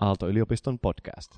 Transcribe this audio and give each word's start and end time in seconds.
Aalto-yliopiston 0.00 0.78
podcast. 0.82 1.30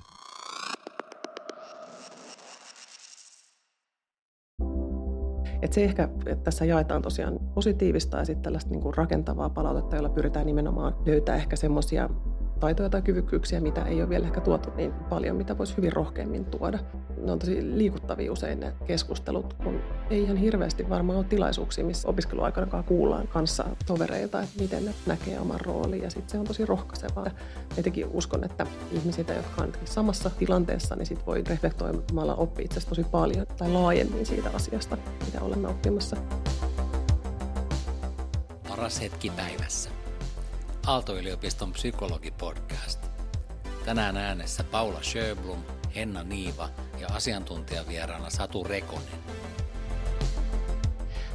Et 5.61 5.73
se 5.73 5.83
ehkä, 5.83 6.03
että 6.03 6.43
tässä 6.43 6.65
jaetaan 6.65 7.01
tosiaan 7.01 7.39
positiivista 7.53 8.17
ja 8.17 8.25
sitten 8.25 8.43
tällaista 8.43 8.71
niin 8.71 8.95
rakentavaa 8.97 9.49
palautetta, 9.49 9.95
jolla 9.95 10.09
pyritään 10.09 10.45
nimenomaan 10.45 10.95
löytää 11.05 11.35
ehkä 11.35 11.55
semmoisia 11.55 12.09
taitoja 12.57 12.89
tai 12.89 13.01
kyvykkyyksiä, 13.01 13.61
mitä 13.61 13.81
ei 13.81 14.01
ole 14.01 14.09
vielä 14.09 14.25
ehkä 14.25 14.41
tuotu 14.41 14.69
niin 14.75 14.93
paljon, 14.93 15.35
mitä 15.35 15.57
voisi 15.57 15.77
hyvin 15.77 15.93
rohkeammin 15.93 16.45
tuoda. 16.45 16.79
Ne 17.21 17.31
on 17.31 17.39
tosi 17.39 17.77
liikuttavia 17.77 18.31
usein 18.31 18.59
ne 18.59 18.73
keskustelut, 18.85 19.53
kun 19.53 19.79
ei 20.09 20.23
ihan 20.23 20.37
hirveästi 20.37 20.89
varmaan 20.89 21.17
ole 21.17 21.25
tilaisuuksia, 21.25 21.83
missä 21.83 22.07
opiskeluaikana 22.07 22.83
kuullaan 22.83 23.27
kanssa 23.27 23.65
tovereilta, 23.85 24.41
että 24.41 24.61
miten 24.61 24.85
ne 24.85 24.93
näkee 25.05 25.39
oman 25.39 25.61
roolin 25.61 26.01
ja 26.01 26.09
sitten 26.09 26.29
se 26.29 26.39
on 26.39 26.45
tosi 26.45 26.65
rohkaisevaa. 26.65 27.31
Jotenkin 27.77 28.07
uskon, 28.13 28.43
että 28.43 28.67
ihmisiltä, 28.91 29.33
jotka 29.33 29.61
on 29.61 29.71
samassa 29.85 30.29
tilanteessa, 30.29 30.95
niin 30.95 31.05
sit 31.05 31.27
voi 31.27 31.43
reflektoimalla 31.47 32.35
oppia 32.35 32.65
itse 32.65 32.89
tosi 32.89 33.03
paljon 33.03 33.47
tai 33.57 33.71
laajemmin 33.71 34.25
siitä 34.25 34.49
asiasta, 34.53 34.97
mitä 35.25 35.41
olemme 35.41 35.67
oppimassa. 35.67 36.17
Paras 38.69 39.01
hetki 39.01 39.31
päivässä. 39.35 39.96
Aalto-yliopiston 40.87 41.71
psykologipodcast. 41.71 42.99
Tänään 43.85 44.17
äänessä 44.17 44.63
Paula 44.63 44.99
Sjöblom, 45.01 45.59
Henna 45.95 46.23
Niiva 46.23 46.69
ja 46.99 47.07
asiantuntijavieraana 47.07 48.29
Satu 48.29 48.63
Rekonen. 48.63 49.19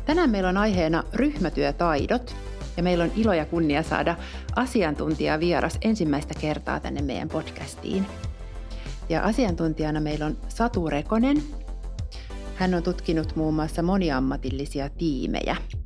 Tänään 0.04 0.30
meillä 0.30 0.48
on 0.48 0.56
aiheena 0.56 1.04
ryhmätyötaidot 1.12 2.36
ja 2.76 2.82
meillä 2.82 3.04
on 3.04 3.12
ilo 3.16 3.32
ja 3.32 3.46
kunnia 3.46 3.82
saada 3.82 4.16
asiantuntijavieras 4.56 5.78
ensimmäistä 5.82 6.34
kertaa 6.40 6.80
tänne 6.80 7.02
meidän 7.02 7.28
podcastiin. 7.28 8.06
Ja 9.08 9.22
asiantuntijana 9.22 10.00
meillä 10.00 10.26
on 10.26 10.38
Satu 10.48 10.88
Rekonen. 10.88 11.42
Hän 12.54 12.74
on 12.74 12.82
tutkinut 12.82 13.36
muun 13.36 13.54
muassa 13.54 13.82
moniammatillisia 13.82 14.88
tiimejä– 14.88 15.56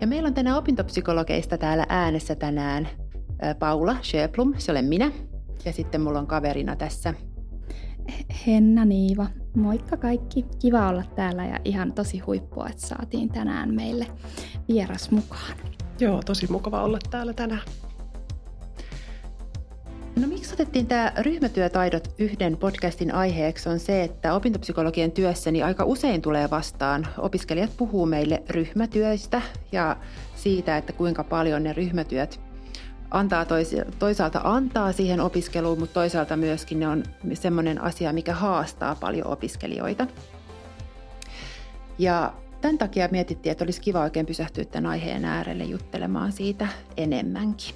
ja 0.00 0.06
meillä 0.06 0.26
on 0.26 0.34
tänään 0.34 0.56
opintopsykologeista 0.56 1.58
täällä 1.58 1.86
äänessä 1.88 2.34
tänään 2.34 2.88
Paula 3.58 3.96
Schöplum, 4.02 4.54
se 4.58 4.72
olen 4.72 4.84
minä. 4.84 5.12
Ja 5.64 5.72
sitten 5.72 6.00
mulla 6.00 6.18
on 6.18 6.26
kaverina 6.26 6.76
tässä 6.76 7.14
Henna 8.46 8.84
Niiva. 8.84 9.26
Moikka 9.56 9.96
kaikki. 9.96 10.44
Kiva 10.58 10.88
olla 10.88 11.04
täällä 11.16 11.46
ja 11.46 11.58
ihan 11.64 11.92
tosi 11.92 12.18
huippua, 12.18 12.68
että 12.68 12.86
saatiin 12.86 13.28
tänään 13.28 13.74
meille 13.74 14.06
vieras 14.68 15.10
mukaan. 15.10 15.56
Joo, 16.00 16.22
tosi 16.22 16.46
mukava 16.50 16.82
olla 16.82 16.98
täällä 17.10 17.32
tänään. 17.32 17.62
No 20.20 20.26
miksi 20.26 20.54
otettiin 20.54 20.86
tämä 20.86 21.12
ryhmätyötaidot 21.18 22.14
yhden 22.18 22.56
podcastin 22.56 23.14
aiheeksi 23.14 23.68
on 23.68 23.78
se, 23.78 24.02
että 24.02 24.34
opintopsykologian 24.34 25.10
työssäni 25.10 25.62
aika 25.62 25.84
usein 25.84 26.22
tulee 26.22 26.50
vastaan. 26.50 27.06
Opiskelijat 27.18 27.70
puhuu 27.76 28.06
meille 28.06 28.42
ryhmätyöistä 28.48 29.42
ja 29.72 29.96
siitä, 30.36 30.76
että 30.76 30.92
kuinka 30.92 31.24
paljon 31.24 31.62
ne 31.62 31.72
ryhmätyöt 31.72 32.40
antaa 33.10 33.46
toisaalta 33.98 34.40
antaa 34.44 34.92
siihen 34.92 35.20
opiskeluun, 35.20 35.78
mutta 35.78 35.94
toisaalta 35.94 36.36
myöskin 36.36 36.80
ne 36.80 36.88
on 36.88 37.02
semmoinen 37.34 37.80
asia, 37.82 38.12
mikä 38.12 38.34
haastaa 38.34 38.94
paljon 38.94 39.26
opiskelijoita. 39.26 40.06
Ja 41.98 42.32
tämän 42.60 42.78
takia 42.78 43.08
mietittiin, 43.10 43.50
että 43.50 43.64
olisi 43.64 43.80
kiva 43.80 44.02
oikein 44.02 44.26
pysähtyä 44.26 44.64
tämän 44.64 44.90
aiheen 44.90 45.24
äärelle 45.24 45.64
juttelemaan 45.64 46.32
siitä 46.32 46.68
enemmänkin. 46.96 47.74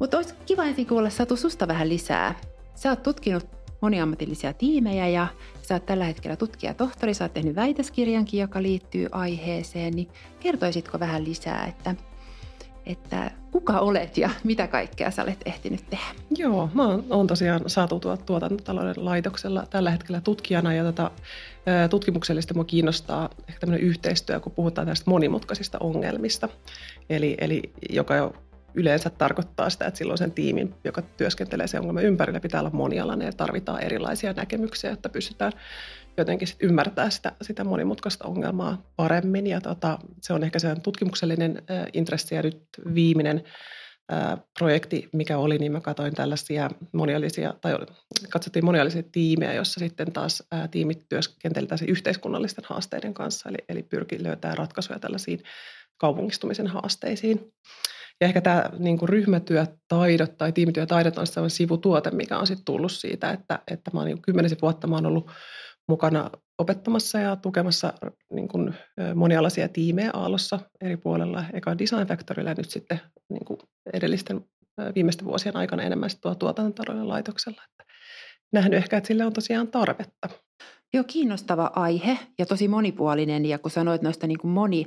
Mutta 0.00 0.16
olisi 0.16 0.34
kiva 0.46 0.64
ensin 0.64 0.86
kuulla 0.86 1.10
Satu 1.10 1.36
susta 1.36 1.68
vähän 1.68 1.88
lisää. 1.88 2.34
Sä 2.74 2.90
oot 2.90 3.02
tutkinut 3.02 3.46
moniammatillisia 3.80 4.52
tiimejä 4.52 5.08
ja 5.08 5.26
sä 5.62 5.74
oot 5.74 5.86
tällä 5.86 6.04
hetkellä 6.04 6.36
tutkija 6.36 6.74
tohtori, 6.74 7.14
sä 7.14 7.24
oot 7.24 7.34
tehnyt 7.34 7.56
väitöskirjankin, 7.56 8.40
joka 8.40 8.62
liittyy 8.62 9.08
aiheeseen, 9.12 9.94
niin 9.94 10.08
kertoisitko 10.40 11.00
vähän 11.00 11.24
lisää, 11.24 11.66
että, 11.66 11.94
että 12.86 13.30
kuka 13.52 13.80
olet 13.80 14.18
ja 14.18 14.30
mitä 14.44 14.66
kaikkea 14.66 15.10
sä 15.10 15.22
olet 15.22 15.38
ehtinyt 15.46 15.90
tehdä? 15.90 16.04
Joo, 16.36 16.70
mä 16.74 16.98
oon 17.10 17.26
tosiaan 17.26 17.60
saatu 17.66 18.00
tuotantotalouden 18.26 19.04
laitoksella 19.04 19.66
tällä 19.70 19.90
hetkellä 19.90 20.20
tutkijana 20.20 20.74
ja 20.74 20.84
tätä 20.84 21.10
tutkimuksellista 21.90 22.54
mua 22.54 22.64
kiinnostaa 22.64 23.28
ehkä 23.48 23.60
tämmöinen 23.60 23.86
yhteistyö, 23.86 24.40
kun 24.40 24.52
puhutaan 24.52 24.86
tästä 24.86 25.10
monimutkaisista 25.10 25.78
ongelmista. 25.80 26.48
Eli, 27.10 27.34
eli 27.40 27.62
joka 27.90 28.32
yleensä 28.76 29.10
tarkoittaa 29.10 29.70
sitä, 29.70 29.86
että 29.86 29.98
silloin 29.98 30.18
sen 30.18 30.32
tiimin, 30.32 30.74
joka 30.84 31.02
työskentelee 31.02 31.66
sen 31.66 31.80
ongelman 31.80 32.04
ympärillä, 32.04 32.40
pitää 32.40 32.60
olla 32.60 32.70
monialainen 32.70 33.26
ja 33.26 33.32
tarvitaan 33.32 33.82
erilaisia 33.82 34.32
näkemyksiä, 34.32 34.90
että 34.90 35.08
pystytään 35.08 35.52
jotenkin 36.16 36.48
sit 36.48 36.62
ymmärtää 36.62 37.10
sitä, 37.10 37.32
sitä 37.42 37.64
monimutkaista 37.64 38.28
ongelmaa 38.28 38.82
paremmin. 38.96 39.46
Ja 39.46 39.60
tota, 39.60 39.98
se 40.20 40.32
on 40.32 40.44
ehkä 40.44 40.58
se 40.58 40.76
tutkimuksellinen 40.82 41.62
äh, 41.70 41.86
intressi 41.92 42.34
ja 42.34 42.42
nyt 42.42 42.62
viimeinen 42.94 43.44
projekti, 44.58 45.08
mikä 45.12 45.38
oli, 45.38 45.58
niin 45.58 45.72
mä 45.72 45.80
katsoin 45.80 46.14
tällaisia 46.14 46.70
monialisia, 46.92 47.54
tai 47.60 47.78
katsottiin 48.30 48.64
monialisia 48.64 49.02
tiimejä, 49.12 49.54
jossa 49.54 49.80
sitten 49.80 50.12
taas 50.12 50.42
tiimit 50.70 51.08
työskentelivät 51.08 51.82
yhteiskunnallisten 51.88 52.64
haasteiden 52.68 53.14
kanssa, 53.14 53.48
eli, 53.48 53.58
eli 53.68 53.82
pyrki 53.82 54.22
löytää 54.22 54.54
ratkaisuja 54.54 54.98
tällaisiin 54.98 55.42
kaupungistumisen 55.96 56.66
haasteisiin. 56.66 57.52
Ja 58.20 58.26
ehkä 58.26 58.40
tämä 58.40 58.70
niin 58.78 58.98
kuin 58.98 59.08
ryhmätyötaidot 59.08 60.36
tai 60.38 60.52
tiimityötaidot 60.52 61.18
on 61.18 61.26
sellainen 61.26 61.50
sivutuote, 61.50 62.10
mikä 62.10 62.38
on 62.38 62.46
sitten 62.46 62.64
tullut 62.64 62.92
siitä, 62.92 63.30
että, 63.30 63.58
että 63.70 63.90
mä 63.94 64.04
niin 64.04 64.22
kymmenisen 64.22 64.58
vuotta 64.62 64.86
mä 64.86 64.96
ollut 64.96 65.30
mukana 65.88 66.30
opettamassa 66.58 67.18
ja 67.18 67.36
tukemassa 67.36 67.92
niin 68.32 68.48
kuin 68.48 68.74
monialaisia 69.14 69.68
tiimejä 69.68 70.10
Aallossa 70.12 70.60
eri 70.80 70.96
puolella, 70.96 71.44
eka 71.52 71.78
Design 71.78 72.06
Factorylla 72.06 72.50
ja 72.50 72.54
nyt 72.58 72.70
sitten 72.70 73.00
niin 73.30 73.44
kuin 73.44 73.58
edellisten 73.92 74.44
viimeisten 74.94 75.26
vuosien 75.26 75.56
aikana 75.56 75.82
enemmän 75.82 76.10
tuo 76.20 76.34
tuotantotalouden 76.34 77.08
laitoksella. 77.08 77.62
Että 77.70 77.92
nähnyt 78.52 78.78
ehkä, 78.78 78.96
että 78.96 79.08
sille 79.08 79.26
on 79.26 79.32
tosiaan 79.32 79.68
tarvetta. 79.68 80.28
Joo, 80.94 81.04
kiinnostava 81.06 81.70
aihe 81.74 82.18
ja 82.38 82.46
tosi 82.46 82.68
monipuolinen. 82.68 83.46
Ja 83.46 83.58
kun 83.58 83.70
sanoit 83.70 84.02
noista 84.02 84.26
niin 84.26 84.38
kuin 84.38 84.50
moni, 84.50 84.86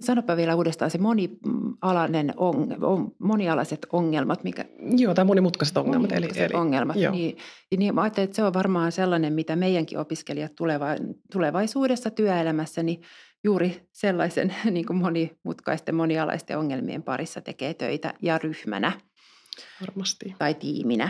sanopa 0.00 0.36
vielä 0.36 0.54
uudestaan 0.54 0.90
se 0.90 0.98
monialainen 0.98 2.32
on, 2.36 2.76
on, 2.80 3.12
monialaiset 3.18 3.86
ongelmat. 3.92 4.44
Mikä, 4.44 4.64
joo, 4.96 5.14
tai 5.14 5.24
monimutkaiset 5.24 5.76
ongelmat. 5.76 6.10
Monimutkaiset 6.10 6.36
eli, 6.36 6.52
eli, 6.54 6.60
ongelmat. 6.60 6.96
Joo. 6.96 7.12
Niin, 7.12 7.36
niin 7.76 7.94
mä 7.94 8.02
ajattelin, 8.02 8.24
että 8.24 8.36
se 8.36 8.44
on 8.44 8.54
varmaan 8.54 8.92
sellainen, 8.92 9.32
mitä 9.32 9.56
meidänkin 9.56 9.98
opiskelijat 9.98 10.54
tuleva, 10.54 10.86
tulevaisuudessa 11.32 12.10
työelämässä, 12.10 12.82
niin 12.82 13.02
juuri 13.44 13.88
sellaisen 13.92 14.54
niin 14.70 14.86
kuin 14.86 14.96
monimutkaisten, 14.96 15.94
monialaisten 15.94 16.58
ongelmien 16.58 17.02
parissa 17.02 17.40
tekee 17.40 17.74
töitä 17.74 18.14
ja 18.22 18.38
ryhmänä. 18.38 18.92
Varmasti. 19.80 20.34
Tai 20.38 20.54
tiiminä. 20.54 21.08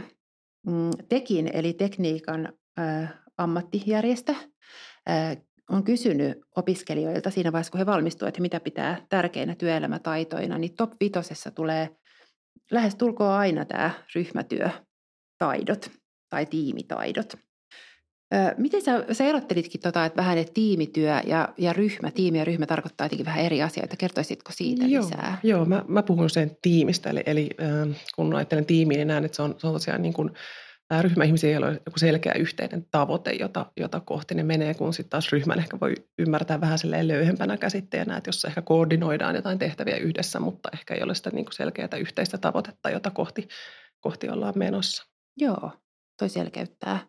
Mm, 0.66 0.90
Tekin, 1.08 1.50
eli 1.52 1.72
tekniikan 1.72 2.52
ammattijärjestö 3.38 4.34
on 5.70 5.84
kysynyt 5.84 6.38
opiskelijoilta 6.56 7.30
siinä 7.30 7.52
vaiheessa, 7.52 7.70
kun 7.70 7.78
he 7.78 7.86
valmistuvat, 7.86 8.28
että 8.28 8.40
mitä 8.40 8.60
pitää 8.60 9.06
tärkeinä 9.08 9.54
työelämätaitoina, 9.54 10.58
niin 10.58 10.74
top 10.76 10.92
vitosessa 11.00 11.50
tulee 11.50 11.88
lähes 12.70 12.94
tulkoon 12.94 13.32
aina 13.32 13.64
tämä 13.64 13.90
ryhmätyötaidot 14.14 15.90
tai 16.28 16.46
tiimitaidot. 16.46 17.34
Miten 18.56 18.82
sä, 18.82 19.04
sä 19.12 19.24
erottelitkin 19.24 19.80
tota, 19.80 20.04
että 20.04 20.16
vähän 20.16 20.38
että 20.38 20.52
tiimityö 20.52 21.20
ja, 21.26 21.48
ja 21.58 21.72
ryhmä, 21.72 22.10
tiimi 22.10 22.38
ja 22.38 22.44
ryhmä 22.44 22.66
tarkoittaa 22.66 23.04
jotenkin 23.04 23.26
vähän 23.26 23.44
eri 23.44 23.62
asioita. 23.62 23.96
Kertoisitko 23.96 24.52
siitä 24.52 24.86
joo, 24.86 25.04
lisää? 25.04 25.38
Joo, 25.42 25.64
mä, 25.64 25.84
mä 25.88 26.02
puhun 26.02 26.30
sen 26.30 26.56
tiimistä. 26.62 27.10
Eli, 27.10 27.22
eli 27.26 27.50
äh, 27.62 27.96
kun 28.16 28.34
ajattelen 28.34 28.66
tiimiä, 28.66 28.96
niin 28.96 29.08
näen, 29.08 29.24
että 29.24 29.36
se 29.36 29.42
on, 29.42 29.54
se 29.58 29.66
on 29.66 29.72
tosiaan 29.72 30.02
niin 30.02 30.14
kuin– 30.14 30.30
ryhmä 31.00 31.24
ihmisiä 31.24 31.50
ei 31.50 31.56
ole 31.56 31.82
joku 31.86 31.98
selkeä 31.98 32.32
yhteinen 32.32 32.86
tavoite, 32.90 33.30
jota, 33.30 33.72
jota 33.76 34.00
kohti 34.00 34.34
ne 34.34 34.42
menee, 34.42 34.74
kun 34.74 34.92
sitten 34.94 35.10
taas 35.10 35.32
ryhmän 35.32 35.58
ehkä 35.58 35.80
voi 35.80 35.94
ymmärtää 36.18 36.60
vähän 36.60 36.78
löyhempänä 37.02 37.56
käsitteenä, 37.56 38.16
että 38.16 38.28
jos 38.28 38.44
ehkä 38.44 38.62
koordinoidaan 38.62 39.36
jotain 39.36 39.58
tehtäviä 39.58 39.96
yhdessä, 39.96 40.40
mutta 40.40 40.68
ehkä 40.72 40.94
ei 40.94 41.02
ole 41.02 41.14
sitä 41.14 41.30
niin 41.30 41.44
kuin 41.44 41.54
selkeää 41.54 41.96
yhteistä 42.00 42.38
tavoitetta, 42.38 42.90
jota 42.90 43.10
kohti, 43.10 43.48
kohti 44.00 44.28
ollaan 44.28 44.54
menossa. 44.56 45.06
Joo, 45.36 45.70
toi 46.18 46.28
selkeyttää. 46.28 47.06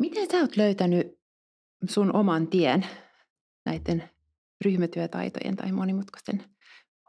Miten 0.00 0.30
sä 0.30 0.36
oot 0.36 0.56
löytänyt 0.56 1.06
sun 1.88 2.16
oman 2.16 2.48
tien 2.48 2.86
näiden 3.66 4.10
ryhmätyötaitojen 4.64 5.56
tai 5.56 5.72
monimutkaisten 5.72 6.44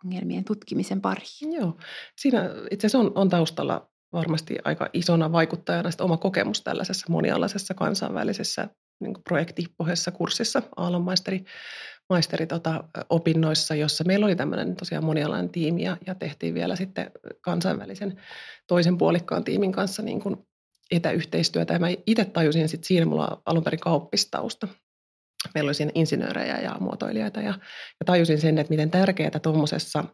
ongelmien 0.05 0.45
tutkimisen 0.45 1.01
pariin? 1.01 1.53
Joo, 1.53 1.77
siinä 2.15 2.49
itse 2.71 2.87
asiassa 2.87 2.99
on, 2.99 3.11
on 3.15 3.29
taustalla 3.29 3.89
varmasti 4.13 4.55
aika 4.63 4.89
isona 4.93 5.31
vaikuttajana 5.31 5.89
oma 5.99 6.17
kokemus 6.17 6.61
tällaisessa 6.61 7.05
monialaisessa 7.09 7.73
kansainvälisessä 7.73 8.67
niin 8.99 9.13
projektipohjaisessa 9.23 10.11
kurssissa 10.11 10.61
Aallon 10.77 11.01
maisteri, 11.01 11.45
maisteri 12.09 12.47
tota, 12.47 12.83
opinnoissa, 13.09 13.75
jossa 13.75 14.03
meillä 14.03 14.25
oli 14.25 14.35
tämmöinen 14.35 14.75
tosiaan 14.75 15.05
monialainen 15.05 15.49
tiimi 15.49 15.83
ja, 15.83 15.97
ja 16.07 16.15
tehtiin 16.15 16.53
vielä 16.53 16.75
sitten 16.75 17.11
kansainvälisen 17.41 18.21
toisen 18.67 18.97
puolikkaan 18.97 19.43
tiimin 19.43 19.71
kanssa 19.71 20.01
niin 20.01 20.19
kuin 20.19 20.35
etäyhteistyötä. 20.91 21.73
Ja 21.73 21.79
mä 21.79 21.87
itse 22.07 22.25
tajusin 22.25 22.69
sitten 22.69 22.87
siinä, 22.87 23.05
mulla 23.05 23.27
on 23.27 23.41
alun 23.45 23.63
perin 23.63 23.79
kauppistausta. 23.79 24.67
Meillä 25.53 25.67
oli 25.67 25.73
siinä 25.73 25.91
insinöörejä 25.95 26.57
ja 26.57 26.75
muotoilijoita 26.79 27.41
ja, 27.41 27.53
ja 27.99 28.05
tajusin 28.05 28.41
sen, 28.41 28.57
että 28.57 28.71
miten 28.71 28.91
tärkeää 28.91 29.39
tuommoisessa– 29.41 30.03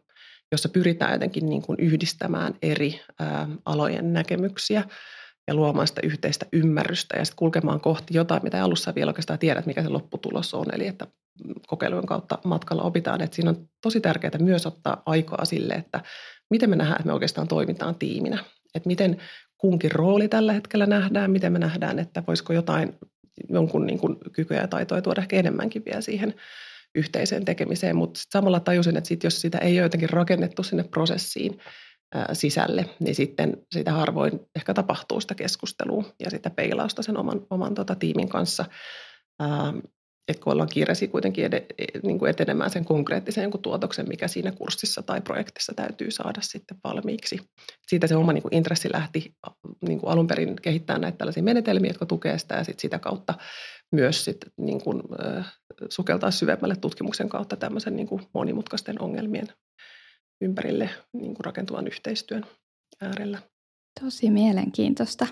jossa 0.52 0.68
pyritään 0.68 1.12
jotenkin 1.12 1.46
niin 1.46 1.62
kuin 1.62 1.76
yhdistämään 1.80 2.54
eri 2.62 3.00
alojen 3.64 4.12
näkemyksiä 4.12 4.84
ja 5.48 5.54
luomaan 5.54 5.86
sitä 5.86 6.00
yhteistä 6.04 6.46
ymmärrystä 6.52 7.16
ja 7.18 7.24
sitten 7.24 7.38
kulkemaan 7.38 7.80
kohti 7.80 8.16
jotain, 8.16 8.42
mitä 8.42 8.64
alussa 8.64 8.94
vielä 8.94 9.10
oikeastaan 9.10 9.38
tiedät, 9.38 9.66
mikä 9.66 9.82
se 9.82 9.88
lopputulos 9.88 10.54
on. 10.54 10.66
Eli 10.72 10.86
että 10.86 11.06
kokeilujen 11.66 12.06
kautta 12.06 12.38
matkalla 12.44 12.82
opitaan, 12.82 13.20
että 13.20 13.36
siinä 13.36 13.50
on 13.50 13.68
tosi 13.82 14.00
tärkeää 14.00 14.38
myös 14.38 14.66
ottaa 14.66 15.02
aikaa 15.06 15.44
sille, 15.44 15.74
että 15.74 16.00
miten 16.50 16.70
me 16.70 16.76
nähdään, 16.76 16.96
että 16.96 17.06
me 17.06 17.12
oikeastaan 17.12 17.48
toimitaan 17.48 17.94
tiiminä. 17.94 18.44
Että 18.74 18.86
miten 18.86 19.16
kunkin 19.58 19.92
rooli 19.92 20.28
tällä 20.28 20.52
hetkellä 20.52 20.86
nähdään, 20.86 21.30
miten 21.30 21.52
me 21.52 21.58
nähdään, 21.58 21.98
että 21.98 22.22
voisiko 22.26 22.52
jotain, 22.52 22.98
jonkun 23.48 23.86
niin 23.86 23.98
kuin 23.98 24.16
kykyjä 24.32 24.60
ja 24.60 24.68
taitoja 24.68 25.02
tuoda 25.02 25.20
ehkä 25.20 25.36
enemmänkin 25.36 25.82
vielä 25.84 26.00
siihen 26.00 26.34
yhteiseen 26.94 27.44
tekemiseen, 27.44 27.96
mutta 27.96 28.20
samalla 28.30 28.60
tajusin, 28.60 28.96
että 28.96 29.08
sit 29.08 29.24
jos 29.24 29.40
sitä 29.40 29.58
ei 29.58 29.78
ole 29.78 29.82
jotenkin 29.82 30.10
rakennettu 30.10 30.62
sinne 30.62 30.84
prosessiin 30.84 31.58
ää, 32.14 32.34
sisälle, 32.34 32.90
niin 33.00 33.14
sitten 33.14 33.56
sitä 33.74 33.92
harvoin 33.92 34.40
ehkä 34.56 34.74
tapahtuu 34.74 35.20
sitä 35.20 35.34
keskustelua 35.34 36.04
ja 36.24 36.30
sitä 36.30 36.50
peilausta 36.50 37.02
sen 37.02 37.16
oman, 37.16 37.46
oman 37.50 37.74
tota, 37.74 37.94
tiimin 37.94 38.28
kanssa. 38.28 38.64
Ää, 39.40 39.72
että 40.28 40.42
kun 40.42 40.52
ollaan 40.52 40.68
kiireisiä 40.68 41.08
kuitenkin 41.08 41.44
ed- 41.44 41.66
e, 41.78 41.84
niin 42.02 42.18
kuin 42.18 42.30
etenemään 42.30 42.70
sen 42.70 42.84
konkreettisen 42.84 43.42
jonkun 43.42 43.62
tuotoksen, 43.62 44.08
mikä 44.08 44.28
siinä 44.28 44.52
kurssissa 44.52 45.02
tai 45.02 45.20
projektissa 45.20 45.72
täytyy 45.76 46.10
saada 46.10 46.40
sitten 46.40 46.76
valmiiksi. 46.84 47.40
Siitä 47.86 48.06
se 48.06 48.16
oma 48.16 48.32
niin 48.32 48.42
kuin 48.42 48.54
intressi 48.54 48.92
lähti 48.92 49.34
niin 49.88 50.00
kuin 50.00 50.12
alun 50.12 50.26
perin 50.26 50.56
kehittämään 50.62 51.00
näitä 51.00 51.18
tällaisia 51.18 51.42
menetelmiä, 51.42 51.90
jotka 51.90 52.06
tukevat 52.06 52.40
sitä 52.40 52.54
ja 52.54 52.64
sit 52.64 52.80
sitä 52.80 52.98
kautta 52.98 53.34
myös 53.94 54.24
sit, 54.24 54.38
niin 54.56 54.80
kuin, 54.80 55.02
äh, 55.26 55.54
sukeltaa 55.88 56.30
syvemmälle 56.30 56.76
tutkimuksen 56.76 57.28
kautta 57.28 57.56
tämmöisen 57.56 57.96
niin 57.96 58.06
kuin 58.06 58.22
monimutkaisten 58.34 59.02
ongelmien 59.02 59.46
ympärille 60.40 60.90
niin 61.12 61.34
kuin 61.34 61.44
rakentuvan 61.44 61.86
yhteistyön 61.86 62.46
äärellä. 63.00 63.38
Tosi 64.00 64.30
mielenkiintoista. 64.30 65.26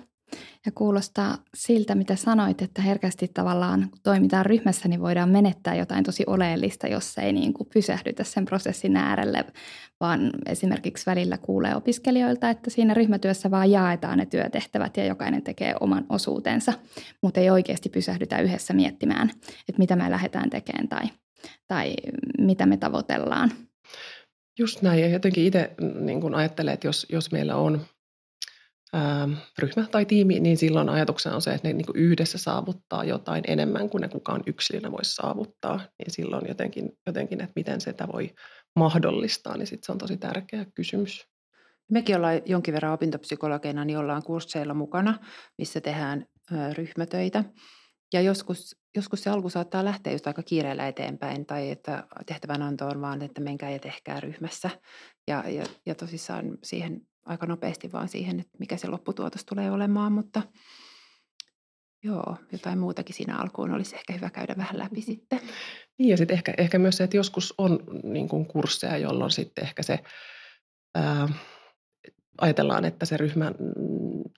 Ja 0.66 0.72
kuulostaa 0.74 1.38
siltä, 1.54 1.94
mitä 1.94 2.16
sanoit, 2.16 2.62
että 2.62 2.82
herkästi 2.82 3.30
tavallaan 3.34 3.86
kun 3.90 3.98
toimitaan 4.02 4.46
ryhmässä, 4.46 4.88
niin 4.88 5.00
voidaan 5.00 5.28
menettää 5.28 5.74
jotain 5.74 6.04
tosi 6.04 6.24
oleellista, 6.26 6.86
jos 6.86 7.18
ei 7.18 7.32
niin 7.32 7.52
kuin 7.52 7.68
pysähdytä 7.72 8.24
sen 8.24 8.44
prosessin 8.44 8.96
äärelle, 8.96 9.44
vaan 10.00 10.30
esimerkiksi 10.46 11.06
välillä 11.06 11.38
kuulee 11.38 11.76
opiskelijoilta, 11.76 12.50
että 12.50 12.70
siinä 12.70 12.94
ryhmätyössä 12.94 13.50
vaan 13.50 13.70
jaetaan 13.70 14.18
ne 14.18 14.26
työtehtävät 14.26 14.96
ja 14.96 15.04
jokainen 15.04 15.42
tekee 15.42 15.74
oman 15.80 16.06
osuutensa, 16.08 16.72
mutta 17.22 17.40
ei 17.40 17.50
oikeasti 17.50 17.88
pysähdytä 17.88 18.38
yhdessä 18.38 18.74
miettimään, 18.74 19.30
että 19.68 19.78
mitä 19.78 19.96
me 19.96 20.10
lähdetään 20.10 20.50
tekemään 20.50 20.88
tai, 20.88 21.08
tai 21.68 21.94
mitä 22.38 22.66
me 22.66 22.76
tavoitellaan. 22.76 23.50
Just 24.58 24.82
näin, 24.82 25.00
ja 25.00 25.08
jotenkin 25.08 25.44
itse 25.44 25.70
niin 26.00 26.34
ajattelen, 26.34 26.74
että 26.74 26.86
jos, 26.86 27.06
jos 27.08 27.32
meillä 27.32 27.56
on 27.56 27.80
ryhmä 29.58 29.86
tai 29.90 30.06
tiimi, 30.06 30.40
niin 30.40 30.56
silloin 30.56 30.88
ajatuksena 30.88 31.34
on 31.34 31.42
se, 31.42 31.54
että 31.54 31.68
ne 31.68 31.74
niin 31.74 31.86
yhdessä 31.94 32.38
saavuttaa 32.38 33.04
jotain 33.04 33.44
enemmän 33.48 33.90
kuin 33.90 34.00
ne 34.02 34.08
kukaan 34.08 34.42
yksilönä 34.46 34.92
voisi 34.92 35.14
saavuttaa. 35.14 35.76
Niin 35.76 36.10
silloin 36.10 36.48
jotenkin, 36.48 36.90
jotenkin 37.06 37.40
että 37.40 37.52
miten 37.56 37.80
sitä 37.80 38.08
voi 38.12 38.30
mahdollistaa, 38.76 39.56
niin 39.56 39.66
sit 39.66 39.84
se 39.84 39.92
on 39.92 39.98
tosi 39.98 40.16
tärkeä 40.16 40.66
kysymys. 40.74 41.28
Mekin 41.90 42.16
ollaan 42.16 42.40
jonkin 42.46 42.74
verran 42.74 42.92
opintopsykologeina, 42.92 43.84
niin 43.84 43.98
ollaan 43.98 44.22
kursseilla 44.22 44.74
mukana, 44.74 45.18
missä 45.58 45.80
tehdään 45.80 46.26
ryhmätöitä. 46.72 47.44
Ja 48.12 48.20
joskus, 48.20 48.76
joskus 48.96 49.22
se 49.22 49.30
alku 49.30 49.50
saattaa 49.50 49.84
lähteä 49.84 50.12
just 50.12 50.26
aika 50.26 50.42
kiireellä 50.42 50.88
eteenpäin, 50.88 51.46
tai 51.46 51.70
että 51.70 52.06
tehtävänanto 52.26 52.86
on 52.86 53.00
vaan, 53.00 53.22
että 53.22 53.40
menkää 53.40 53.70
ja 53.70 53.78
tehkää 53.78 54.20
ryhmässä. 54.20 54.70
Ja, 55.28 55.44
ja, 55.48 55.64
ja 55.86 55.94
tosissaan 55.94 56.58
siihen 56.62 57.00
aika 57.24 57.46
nopeasti 57.46 57.92
vaan 57.92 58.08
siihen, 58.08 58.40
että 58.40 58.58
mikä 58.58 58.76
se 58.76 58.88
lopputuotos 58.88 59.44
tulee 59.44 59.70
olemaan, 59.70 60.12
mutta 60.12 60.42
joo, 62.02 62.36
jotain 62.52 62.78
muutakin 62.78 63.14
siinä 63.14 63.36
alkuun 63.36 63.74
olisi 63.74 63.96
ehkä 63.96 64.12
hyvä 64.12 64.30
käydä 64.30 64.54
vähän 64.56 64.78
läpi 64.78 65.00
sitten. 65.00 65.40
Niin 65.98 66.10
ja 66.10 66.16
sitten 66.16 66.34
ehkä, 66.34 66.54
ehkä 66.58 66.78
myös 66.78 66.96
se, 66.96 67.04
että 67.04 67.16
joskus 67.16 67.54
on 67.58 67.78
niin 68.02 68.28
kuin 68.28 68.46
kursseja, 68.46 68.98
jolloin 68.98 69.30
sitten 69.30 69.64
ehkä 69.64 69.82
se 69.82 69.98
ää, 70.94 71.28
ajatellaan, 72.40 72.84
että 72.84 73.06
se 73.06 73.16
ryhmän 73.16 73.54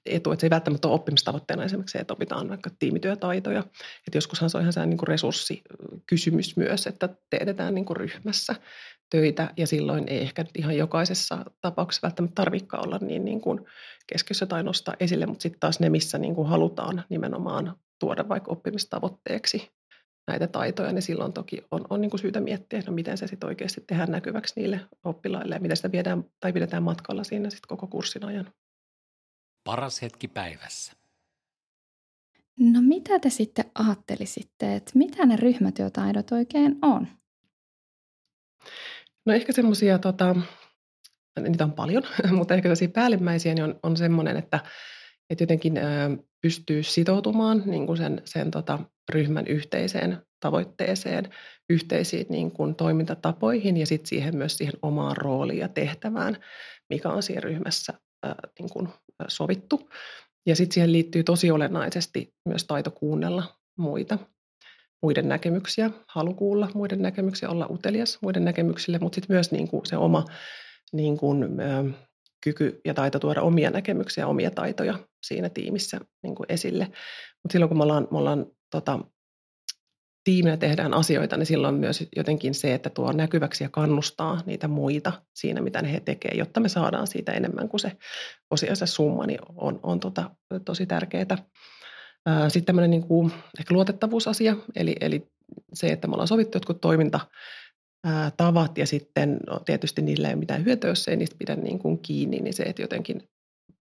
etu, 0.06 0.32
että 0.32 0.40
se 0.40 0.46
ei 0.46 0.50
välttämättä 0.50 0.88
ole 0.88 0.94
oppimistavoitteena 0.94 1.64
esimerkiksi 1.64 1.92
se, 1.92 1.98
että 1.98 2.14
opitaan 2.14 2.48
vaikka 2.48 2.70
tiimityötaitoja. 2.78 3.60
Että 4.06 4.16
joskushan 4.16 4.50
se 4.50 4.56
on 4.56 4.62
ihan 4.62 4.72
sellainen 4.72 4.90
niin 4.90 4.98
kuin 4.98 5.08
resurssikysymys 5.08 6.56
myös, 6.56 6.86
että 6.86 7.08
teetetään 7.30 7.74
niin 7.74 7.84
kuin 7.84 7.96
ryhmässä 7.96 8.54
töitä 9.10 9.50
ja 9.56 9.66
silloin 9.66 10.04
ei 10.08 10.18
ehkä 10.18 10.44
ihan 10.58 10.76
jokaisessa 10.76 11.44
tapauksessa 11.60 12.06
välttämättä 12.06 12.34
tarvitsekaan 12.34 12.86
olla 12.86 12.98
niin, 12.98 13.24
niin 13.24 13.40
kuin 13.40 13.60
keskiössä 14.06 14.46
tai 14.46 14.62
nostaa 14.62 14.94
esille, 15.00 15.26
mutta 15.26 15.42
sitten 15.42 15.60
taas 15.60 15.80
ne, 15.80 15.90
missä 15.90 16.18
niin 16.18 16.34
kuin 16.34 16.48
halutaan 16.48 17.04
nimenomaan 17.08 17.76
tuoda 18.00 18.28
vaikka 18.28 18.52
oppimistavoitteeksi 18.52 19.70
näitä 20.26 20.46
taitoja, 20.46 20.92
niin 20.92 21.02
silloin 21.02 21.32
toki 21.32 21.62
on, 21.70 21.84
on 21.90 22.00
niin 22.00 22.10
kuin 22.10 22.20
syytä 22.20 22.40
miettiä, 22.40 22.82
no 22.86 22.92
miten 22.92 23.18
se 23.18 23.26
sitten 23.26 23.46
oikeasti 23.46 23.84
tehdään 23.86 24.10
näkyväksi 24.10 24.52
niille 24.56 24.80
oppilaille 25.04 25.54
ja 25.54 25.60
miten 25.60 25.76
sitä 25.76 25.92
viedään 25.92 26.24
tai 26.40 26.52
pidetään 26.52 26.82
matkalla 26.82 27.24
siinä 27.24 27.50
sitten 27.50 27.68
koko 27.68 27.86
kurssin 27.86 28.24
ajan. 28.24 28.52
Paras 29.64 30.02
hetki 30.02 30.28
päivässä. 30.28 30.92
No 32.60 32.82
mitä 32.82 33.18
te 33.18 33.30
sitten 33.30 33.64
ajattelisitte, 33.74 34.76
että 34.76 34.92
mitä 34.94 35.26
ne 35.26 35.36
ryhmätyötaidot 35.36 36.32
oikein 36.32 36.78
on? 36.82 37.08
No 39.26 39.32
ehkä 39.32 39.52
semmoisia, 39.52 39.98
tota, 39.98 40.36
niitä 41.40 41.64
on 41.64 41.72
paljon, 41.72 42.02
mutta 42.36 42.54
ehkä 42.54 42.66
sellaisia 42.66 42.88
päällimmäisiä 42.88 43.54
niin 43.54 43.64
on, 43.64 43.80
on 43.82 43.96
semmoinen, 43.96 44.36
että, 44.36 44.60
että 45.30 45.42
jotenkin 45.42 45.78
ö, 45.78 45.82
pystyy 46.40 46.82
sitoutumaan 46.82 47.62
niin 47.66 47.86
kuin 47.86 47.96
sen, 47.96 48.22
sen 48.24 48.50
tota, 48.50 48.78
ryhmän 49.12 49.46
yhteiseen 49.46 50.18
tavoitteeseen, 50.40 51.34
yhteisiin 51.70 52.26
niin 52.28 52.50
kuin, 52.50 52.74
toimintatapoihin 52.74 53.76
ja 53.76 53.86
sitten 53.86 54.08
siihen 54.08 54.36
myös 54.36 54.56
siihen 54.56 54.74
omaan 54.82 55.16
rooliin 55.16 55.58
ja 55.58 55.68
tehtävään, 55.68 56.36
mikä 56.90 57.08
on 57.08 57.22
siinä 57.22 57.40
ryhmässä 57.40 57.92
ö, 58.26 58.34
niin 58.58 58.70
kuin, 58.70 58.88
sovittu. 59.28 59.90
Ja 60.46 60.56
sitten 60.56 60.74
siihen 60.74 60.92
liittyy 60.92 61.24
tosi 61.24 61.50
olennaisesti 61.50 62.34
myös 62.48 62.64
taito 62.64 62.90
kuunnella 62.90 63.44
muita 63.78 64.18
muiden 65.02 65.28
näkemyksiä, 65.28 65.90
halu 66.08 66.34
kuulla 66.34 66.68
muiden 66.74 67.02
näkemyksiä, 67.02 67.48
olla 67.48 67.66
utelias 67.70 68.18
muiden 68.22 68.44
näkemyksille, 68.44 68.98
mutta 68.98 69.14
sitten 69.14 69.34
myös 69.34 69.52
niin 69.52 69.68
kuin 69.68 69.86
se 69.86 69.96
oma 69.96 70.24
niin 70.92 71.16
kuin, 71.16 71.60
ö, 71.60 71.90
kyky 72.44 72.80
ja 72.84 72.94
taito 72.94 73.18
tuoda 73.18 73.42
omia 73.42 73.70
näkemyksiä, 73.70 74.26
omia 74.26 74.50
taitoja 74.50 74.98
siinä 75.26 75.48
tiimissä 75.48 76.00
niin 76.22 76.34
kuin 76.34 76.46
esille. 76.48 76.84
Mutta 77.42 77.52
silloin 77.52 77.68
kun 77.68 77.78
me 77.78 77.82
ollaan, 77.82 78.08
me 78.10 78.18
ollaan 78.18 78.46
tota, 78.74 78.98
tiiminä 80.24 80.56
tehdään 80.56 80.94
asioita, 80.94 81.36
niin 81.36 81.46
silloin 81.46 81.74
myös 81.74 82.04
jotenkin 82.16 82.54
se, 82.54 82.74
että 82.74 82.90
tuo 82.90 83.12
näkyväksi 83.12 83.64
ja 83.64 83.68
kannustaa 83.68 84.40
niitä 84.46 84.68
muita 84.68 85.12
siinä, 85.34 85.60
mitä 85.60 85.82
ne 85.82 85.92
he 85.92 86.00
tekevät, 86.00 86.38
jotta 86.38 86.60
me 86.60 86.68
saadaan 86.68 87.06
siitä 87.06 87.32
enemmän 87.32 87.68
kuin 87.68 87.80
se 87.80 87.92
osiansa 88.50 88.86
summa, 88.86 89.26
niin 89.26 89.38
on, 89.56 89.80
on 89.82 90.00
tota, 90.00 90.30
tosi 90.64 90.86
tärkeää. 90.86 91.38
Sitten 92.48 92.64
tämmöinen 92.64 92.90
niin 92.90 93.06
kuin 93.06 93.32
ehkä 93.58 93.74
luotettavuusasia, 93.74 94.56
eli, 94.76 94.96
eli 95.00 95.26
se, 95.72 95.86
että 95.86 96.08
me 96.08 96.12
ollaan 96.12 96.28
sovittu 96.28 96.56
jotkut 96.56 96.80
toiminta, 96.80 97.20
tavat 98.36 98.78
ja 98.78 98.86
sitten 98.86 99.36
no, 99.46 99.58
tietysti 99.58 100.02
niillä 100.02 100.28
ei 100.28 100.34
ole 100.34 100.40
mitään 100.40 100.64
hyötyä, 100.64 100.90
jos 100.90 101.08
ei 101.08 101.16
niistä 101.16 101.36
pidä 101.38 101.54
niin 101.54 101.78
kuin 101.78 101.98
kiinni, 101.98 102.38
niin 102.40 102.54
se, 102.54 102.62
että 102.62 102.82
jotenkin 102.82 103.28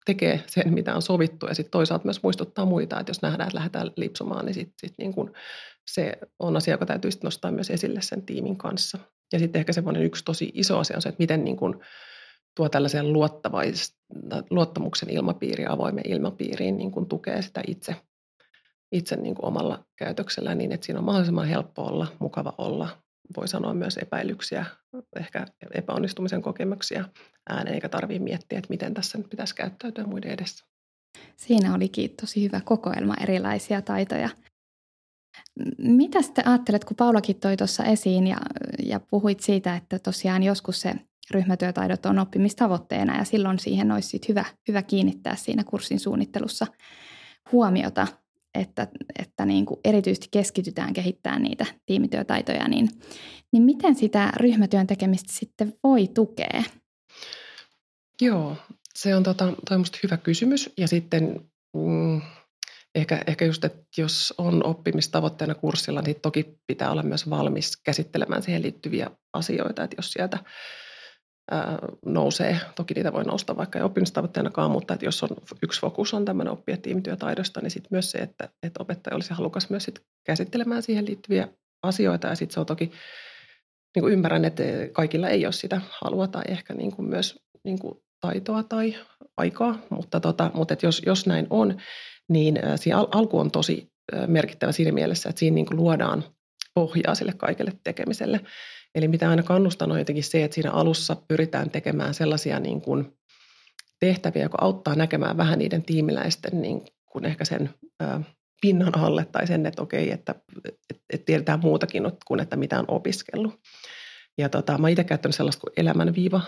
tekee 0.05 0.43
sen, 0.47 0.73
mitä 0.73 0.95
on 0.95 1.01
sovittu 1.01 1.47
ja 1.47 1.55
sitten 1.55 1.71
toisaalta 1.71 2.05
myös 2.05 2.23
muistuttaa 2.23 2.65
muita, 2.65 2.99
että 2.99 3.09
jos 3.09 3.21
nähdään, 3.21 3.47
että 3.47 3.57
lähdetään 3.57 3.91
lipsumaan, 3.97 4.45
niin 4.45 4.53
sitten 4.53 4.89
sit 4.89 4.97
niin 4.97 5.13
kuin 5.13 5.31
se 5.87 6.13
on 6.39 6.57
asia, 6.57 6.73
joka 6.73 6.85
täytyy 6.85 7.11
nostaa 7.23 7.51
myös 7.51 7.69
esille 7.69 8.01
sen 8.01 8.21
tiimin 8.21 8.57
kanssa. 8.57 8.99
Ja 9.33 9.39
sitten 9.39 9.59
ehkä 9.59 9.73
semmoinen 9.73 10.03
yksi 10.03 10.25
tosi 10.25 10.51
iso 10.53 10.79
asia 10.79 10.95
on 10.95 11.01
se, 11.01 11.09
että 11.09 11.23
miten 11.23 11.43
niin 11.43 11.57
kuin 11.57 11.75
tuo 12.55 12.69
tällaisen 12.69 13.13
luottamuksen 14.49 15.09
ilmapiiri, 15.09 15.65
avoimen 15.69 16.03
ilmapiiriin 16.07 16.77
niin 16.77 16.91
kuin 16.91 17.05
tukee 17.05 17.41
sitä 17.41 17.61
itse 17.67 17.95
itse 18.93 19.15
niin 19.15 19.35
kuin 19.35 19.45
omalla 19.45 19.85
käytöksellä 19.95 20.55
niin, 20.55 20.71
että 20.71 20.85
siinä 20.85 20.99
on 20.99 21.05
mahdollisimman 21.05 21.47
helppo 21.47 21.81
olla, 21.81 22.07
mukava 22.19 22.53
olla. 22.57 22.89
Voi 23.37 23.47
sanoa 23.47 23.73
myös 23.73 23.97
epäilyksiä, 23.97 24.65
ehkä 25.19 25.45
epäonnistumisen 25.73 26.41
kokemuksia 26.41 27.05
ääneen, 27.49 27.75
eikä 27.75 27.89
tarvitse 27.89 28.23
miettiä, 28.23 28.57
että 28.57 28.69
miten 28.69 28.93
tässä 28.93 29.17
nyt 29.17 29.29
pitäisi 29.29 29.55
käyttäytyä 29.55 30.03
muiden 30.03 30.31
edessä. 30.31 30.65
Siinä 31.35 31.73
olikin 31.73 32.15
tosi 32.21 32.43
hyvä 32.43 32.61
kokoelma 32.61 33.13
erilaisia 33.21 33.81
taitoja. 33.81 34.29
Mitä 35.77 36.21
sitten 36.21 36.47
ajattelet, 36.47 36.85
kun 36.85 36.97
Paulakin 36.97 37.39
toi 37.39 37.57
tuossa 37.57 37.83
esiin 37.83 38.27
ja, 38.27 38.37
ja 38.85 38.99
puhuit 38.99 39.39
siitä, 39.39 39.75
että 39.75 39.99
tosiaan 39.99 40.43
joskus 40.43 40.81
se 40.81 40.93
ryhmätyötaidot 41.31 42.05
on 42.05 42.19
oppimistavoitteena 42.19 43.17
ja 43.17 43.23
silloin 43.23 43.59
siihen 43.59 43.91
olisi 43.91 44.21
hyvä, 44.29 44.45
hyvä 44.67 44.81
kiinnittää 44.81 45.35
siinä 45.35 45.63
kurssin 45.63 45.99
suunnittelussa 45.99 46.67
huomiota, 47.51 48.07
että, 48.55 48.87
että 49.19 49.45
niin 49.45 49.65
kuin 49.65 49.79
erityisesti 49.83 50.27
keskitytään 50.31 50.93
kehittämään 50.93 51.43
niitä 51.43 51.65
tiimityötaitoja, 51.85 52.67
niin, 52.67 52.89
niin 53.53 53.63
miten 53.63 53.95
sitä 53.95 54.33
ryhmätyön 54.35 54.87
tekemistä 54.87 55.33
sitten 55.33 55.73
voi 55.83 56.07
tukea? 56.07 56.63
Joo, 58.21 58.57
se 58.95 59.15
on 59.15 59.23
tota, 59.23 59.53
toi 59.69 59.77
hyvä 60.03 60.17
kysymys 60.17 60.69
ja 60.77 60.87
sitten 60.87 61.49
mm, 61.75 62.21
ehkä, 62.95 63.21
ehkä 63.27 63.45
just, 63.45 63.65
että 63.65 63.83
jos 63.97 64.33
on 64.37 64.65
oppimistavoitteena 64.65 65.55
kurssilla, 65.55 66.01
niin 66.01 66.21
toki 66.21 66.59
pitää 66.67 66.91
olla 66.91 67.03
myös 67.03 67.29
valmis 67.29 67.77
käsittelemään 67.77 68.43
siihen 68.43 68.61
liittyviä 68.61 69.11
asioita, 69.33 69.83
että 69.83 69.95
jos 69.97 70.11
sieltä 70.11 70.39
nousee. 72.05 72.59
Toki 72.75 72.93
niitä 72.93 73.13
voi 73.13 73.23
nousta 73.23 73.57
vaikka 73.57 73.79
ei 73.79 73.85
oppimistavoitteenakaan, 73.85 74.71
mutta 74.71 74.93
että 74.93 75.05
jos 75.05 75.23
on 75.23 75.29
yksi 75.63 75.81
fokus 75.81 76.13
on 76.13 76.25
tämmöinen 76.25 76.53
oppia 76.53 76.77
tiimityötaidosta, 76.77 77.61
niin 77.61 77.71
sitten 77.71 77.89
myös 77.91 78.11
se, 78.11 78.17
että, 78.17 78.49
että 78.63 78.83
opettaja 78.83 79.15
olisi 79.15 79.33
halukas 79.33 79.69
myös 79.69 79.83
sit 79.83 79.99
käsittelemään 80.25 80.83
siihen 80.83 81.05
liittyviä 81.05 81.47
asioita. 81.83 82.27
Ja 82.27 82.35
sitten 82.35 82.53
se 82.53 82.59
on 82.59 82.65
toki, 82.65 82.91
niin 83.95 84.03
kuin 84.03 84.13
ymmärrän, 84.13 84.45
että 84.45 84.63
kaikilla 84.93 85.29
ei 85.29 85.45
ole 85.45 85.53
sitä 85.53 85.81
halua 86.01 86.27
tai 86.27 86.43
ehkä 86.47 86.73
niin 86.73 86.95
kuin 86.95 87.09
myös 87.09 87.39
niin 87.63 87.79
kuin 87.79 87.93
taitoa 88.21 88.63
tai 88.63 88.95
aikaa, 89.37 89.79
mutta, 89.89 90.19
tota, 90.19 90.51
mutta 90.53 90.73
että 90.73 90.85
jos, 90.85 91.01
jos 91.05 91.27
näin 91.27 91.47
on, 91.49 91.77
niin 92.29 92.59
siinä 92.75 92.97
al- 92.97 93.07
alku 93.11 93.39
on 93.39 93.51
tosi 93.51 93.91
merkittävä 94.27 94.71
siinä 94.71 94.91
mielessä, 94.91 95.29
että 95.29 95.39
siinä 95.39 95.55
niin 95.55 95.65
kuin 95.65 95.77
luodaan 95.77 96.23
pohjaa 96.73 97.15
sille 97.15 97.33
kaikelle 97.37 97.71
tekemiselle. 97.83 98.39
Eli 98.95 99.07
mitä 99.07 99.29
aina 99.29 99.43
kannustan 99.43 99.91
on 99.91 99.99
jotenkin 99.99 100.23
se, 100.23 100.43
että 100.43 100.55
siinä 100.55 100.71
alussa 100.71 101.17
pyritään 101.27 101.69
tekemään 101.69 102.13
sellaisia 102.13 102.59
niin 102.59 102.81
kuin 102.81 103.17
tehtäviä, 103.99 104.43
joka 104.43 104.57
auttaa 104.61 104.95
näkemään 104.95 105.37
vähän 105.37 105.59
niiden 105.59 105.83
tiimiläisten 105.83 106.61
niin 106.61 106.81
kuin 107.05 107.25
ehkä 107.25 107.45
sen 107.45 107.69
pinnan 108.61 108.97
alle 108.97 109.25
tai 109.25 109.47
sen, 109.47 109.65
että 109.65 109.81
okei, 109.81 110.11
että, 110.11 110.35
että, 110.65 111.03
että 111.13 111.25
tiedetään 111.25 111.59
muutakin 111.59 112.03
kuin 112.25 112.39
että 112.39 112.55
mitä 112.55 112.79
on 112.79 112.85
opiskellut. 112.87 113.59
Ja 114.37 114.49
tota, 114.49 114.77
mä 114.77 114.89
itse 114.89 115.03
käyttänyt 115.03 115.35
sellaista 115.35 115.61
kuin 115.61 115.73
elämänviiva 115.77 116.41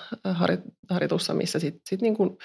harjoitussa, 0.90 1.34
missä 1.34 1.60
sitten 1.60 1.82
sit 1.90 2.02
niin 2.02 2.16
kuin 2.16 2.38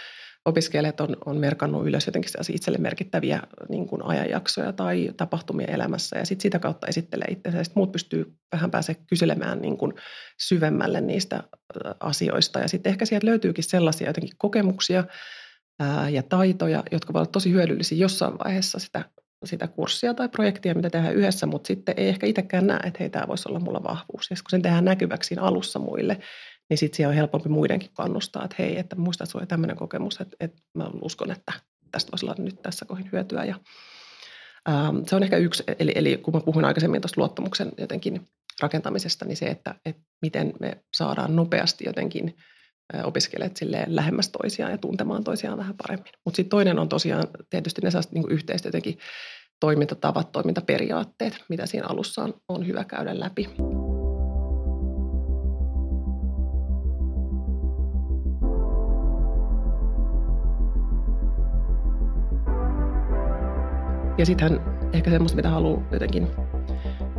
opiskelijat 0.45 1.01
on, 1.01 1.17
on 1.27 1.37
merkannut 1.37 1.87
ylös 1.87 2.07
jotenkin 2.07 2.31
itselle 2.53 2.79
merkittäviä 2.79 3.43
niin 3.69 3.87
kuin 3.87 4.05
ajanjaksoja 4.05 4.73
tai 4.73 5.09
tapahtumia 5.17 5.67
elämässä 5.67 6.19
ja 6.19 6.27
sitten 6.27 6.43
sitä 6.43 6.59
kautta 6.59 6.87
esittelee 6.87 7.27
itse 7.31 7.49
ja 7.49 7.65
muut 7.75 7.93
pystyy 7.93 8.35
vähän 8.53 8.71
pääse 8.71 8.95
kyselemään 8.95 9.63
niin 9.63 9.77
kuin 9.77 9.93
syvemmälle 10.41 11.01
niistä 11.01 11.43
asioista 12.01 12.59
ja 12.59 12.69
sitten 12.69 12.91
ehkä 12.91 13.05
sieltä 13.05 13.27
löytyykin 13.27 13.65
sellaisia 13.65 14.09
jotenkin 14.09 14.37
kokemuksia 14.39 15.05
ää, 15.81 16.09
ja 16.09 16.23
taitoja, 16.23 16.85
jotka 16.93 17.13
voivat 17.13 17.27
olla 17.27 17.33
tosi 17.33 17.51
hyödyllisiä 17.51 17.99
jossain 17.99 18.39
vaiheessa 18.45 18.79
sitä, 18.79 19.05
sitä 19.45 19.69
kurssia 19.69 20.15
tai 20.15 20.29
projektia, 20.29 20.75
mitä 20.75 20.91
tehdään 20.91 21.15
yhdessä, 21.15 21.47
mutta 21.47 21.67
sitten 21.67 21.95
ei 21.99 22.09
ehkä 22.09 22.27
itsekään 22.27 22.67
näe, 22.67 22.81
että 22.85 22.97
hei, 23.01 23.11
tämä 23.11 23.29
voisi 23.29 23.49
olla 23.49 23.61
mulla 23.61 23.83
vahvuus. 23.83 24.31
Ja 24.31 24.37
kun 24.37 24.51
sen 24.51 24.63
tehdään 24.63 24.85
näkyväksi 24.85 25.29
siinä 25.29 25.43
alussa 25.43 25.79
muille, 25.79 26.21
niin 26.71 26.79
sitten 26.79 26.97
siellä 26.97 27.11
on 27.11 27.17
helpompi 27.17 27.49
muidenkin 27.49 27.91
kannustaa, 27.95 28.45
että 28.45 28.57
hei, 28.59 28.79
että 28.79 28.97
muista, 28.97 29.25
että 29.25 29.33
sulla 29.33 29.43
oli 29.43 29.47
tämmöinen 29.47 29.77
kokemus, 29.77 30.21
että, 30.21 30.37
että 30.41 30.63
mä 30.75 30.91
uskon, 31.03 31.31
että 31.31 31.53
tästä 31.91 32.13
voisi 32.13 32.27
olla 32.27 32.35
nyt 32.39 32.63
tässä 32.63 32.85
kohin 32.85 33.09
hyötyä. 33.13 33.45
Ja, 33.45 33.61
ähm, 34.69 34.97
se 35.07 35.17
on 35.17 35.23
ehkä 35.23 35.37
yksi, 35.37 35.65
eli, 35.79 35.93
eli 35.95 36.17
kun 36.17 36.35
mä 36.35 36.41
puhuin 36.41 36.65
aikaisemmin 36.65 37.01
tuosta 37.01 37.21
luottamuksen 37.21 37.73
jotenkin 37.79 38.29
rakentamisesta, 38.61 39.25
niin 39.25 39.37
se, 39.37 39.47
että, 39.47 39.75
että 39.85 40.03
miten 40.23 40.53
me 40.61 40.85
saadaan 40.97 41.37
nopeasti 41.37 41.85
jotenkin 41.85 42.37
opiskelijat 43.05 43.57
silleen 43.57 43.97
lähemmäs 43.97 44.29
toisiaan 44.29 44.73
ja 44.73 44.79
tuntemaan 44.79 45.25
toisiaan 45.25 45.59
vähän 45.59 45.75
paremmin. 45.77 46.13
Mutta 46.25 46.37
sitten 46.37 46.51
toinen 46.51 46.79
on 46.79 46.89
tosiaan 46.89 47.25
tietysti 47.51 47.81
ne 47.83 47.91
sellaiset 47.91 48.13
niin 48.13 48.31
yhteiset 48.31 48.65
jotenkin 48.65 48.99
toimintatavat, 49.61 50.33
toimintaperiaatteet, 50.33 51.45
mitä 51.49 51.67
siinä 51.67 51.87
alussa 51.87 52.23
on, 52.23 52.35
on 52.49 52.67
hyvä 52.67 52.85
käydä 52.85 53.21
läpi. 53.21 53.49
Ja 64.21 64.27
sittenhän 64.27 64.61
ehkä 64.93 65.11
semmoista, 65.11 65.37
mitä 65.37 65.51
haluaa 65.51 65.89
jotenkin 65.93 66.29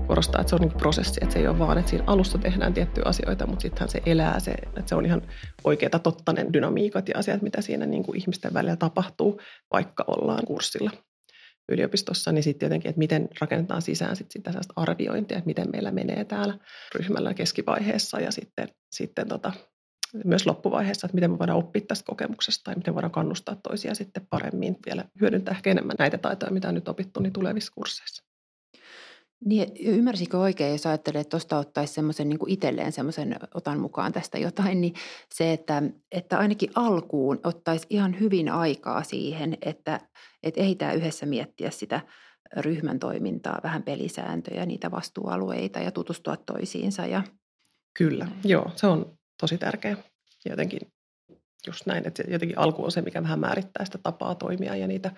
korostaa, 0.08 0.42
että 0.42 0.50
se 0.50 0.56
on 0.56 0.62
niin 0.62 0.78
prosessi, 0.78 1.20
että 1.22 1.34
se 1.34 1.40
ei 1.40 1.48
ole 1.48 1.60
vaan, 1.60 1.78
että 1.78 1.90
siinä 1.90 2.04
alussa 2.08 2.38
tehdään 2.38 2.74
tiettyjä 2.74 3.04
asioita, 3.06 3.48
mutta 3.48 3.62
sittenhän 3.62 3.90
se 3.90 4.02
elää, 4.06 4.40
se, 4.40 4.52
että 4.52 4.84
se 4.86 4.96
on 4.96 5.06
ihan 5.06 5.22
oikeita 5.64 6.00
tottainen 6.00 6.54
dynamiikat 6.54 7.10
ja 7.10 7.18
asiat, 7.18 7.42
mitä 7.42 7.62
siinä 7.62 7.86
niin 7.86 8.04
kuin 8.04 8.18
ihmisten 8.18 8.54
välillä 8.54 8.76
tapahtuu, 8.76 9.42
vaikka 9.72 10.04
ollaan 10.08 10.46
kurssilla 10.46 10.92
yliopistossa, 11.72 12.32
niin 12.32 12.44
sitten 12.44 12.66
jotenkin, 12.68 12.90
että 12.90 13.00
miten 13.00 13.30
rakennetaan 13.42 13.82
sisään 13.82 14.16
sit 14.16 14.32
sitä 14.32 14.52
arviointia, 14.76 15.38
että 15.38 15.48
miten 15.48 15.68
meillä 15.72 15.92
menee 15.92 16.26
täällä 16.26 16.58
ryhmällä 16.96 17.34
keskivaiheessa 17.34 18.20
ja 18.20 18.32
sitten, 18.32 18.68
sitten 18.92 19.28
tota, 19.28 19.54
myös 20.26 20.46
loppuvaiheessa, 20.46 21.08
että 21.08 21.16
miten 21.16 21.32
me 21.32 21.40
voidaan 21.40 21.60
oppia 21.60 21.82
tästä 21.88 22.06
kokemuksesta 22.06 22.72
ja 22.72 22.78
miten 22.78 22.94
voidaan 22.94 23.12
kannustaa 23.12 23.56
toisia 23.56 23.96
sitten 23.96 24.28
paremmin 24.30 24.78
vielä 24.86 25.06
hyödyntää 25.22 25.52
ehkä 25.52 25.72
enemmän 25.72 25.96
näitä 26.00 26.18
taitoja, 26.18 26.52
mitä 26.52 26.68
on 26.68 26.76
nyt 26.76 26.88
opittu 26.88 27.20
niin 27.20 27.34
tulevissa 27.34 27.74
kursseissa. 27.76 28.24
Niin, 29.46 29.70
ymmärsikö 29.80 30.38
oikein, 30.38 30.72
jos 30.72 30.86
ajattelee, 30.86 31.22
että 31.22 31.30
tuosta 31.30 31.58
ottaisi 31.58 31.94
semmoisen 31.94 32.30
niin 32.30 32.40
itselleen 32.48 32.92
semmoisen, 32.92 33.40
otan 33.54 33.80
mukaan 33.80 34.12
tästä 34.12 34.38
jotain, 34.38 34.82
niin 34.82 34.94
se, 35.34 35.54
että, 35.54 35.84
että 36.12 36.38
ainakin 36.38 36.72
alkuun 36.76 37.40
ottaisi 37.44 37.88
ihan 37.90 38.20
hyvin 38.20 38.50
aikaa 38.50 39.04
siihen, 39.04 39.58
että, 39.62 40.00
että 40.44 40.62
ehditään 40.62 40.96
yhdessä 40.96 41.26
miettiä 41.26 41.70
sitä 41.70 42.02
ryhmän 42.58 43.00
toimintaa, 43.00 43.60
vähän 43.64 43.84
pelisääntöjä, 43.84 44.66
niitä 44.66 44.92
vastuualueita 44.92 45.80
ja 45.80 45.92
tutustua 45.92 46.38
toisiinsa. 46.38 47.06
Ja... 47.06 47.24
Kyllä, 47.98 48.28
joo, 48.44 48.72
se 48.76 48.88
on 48.88 49.18
tosi 49.42 49.58
tärkeä. 49.58 49.98
Jotenkin 50.50 50.80
just 51.68 51.86
näin, 51.86 52.08
että 52.08 52.24
jotenkin 52.28 52.58
alku 52.58 52.84
on 52.84 52.92
se, 52.92 53.02
mikä 53.02 53.24
vähän 53.24 53.40
määrittää 53.40 53.86
sitä 53.86 53.98
tapaa 54.04 54.36
toimia 54.36 54.76
ja 54.76 54.88
niitä 54.88 55.12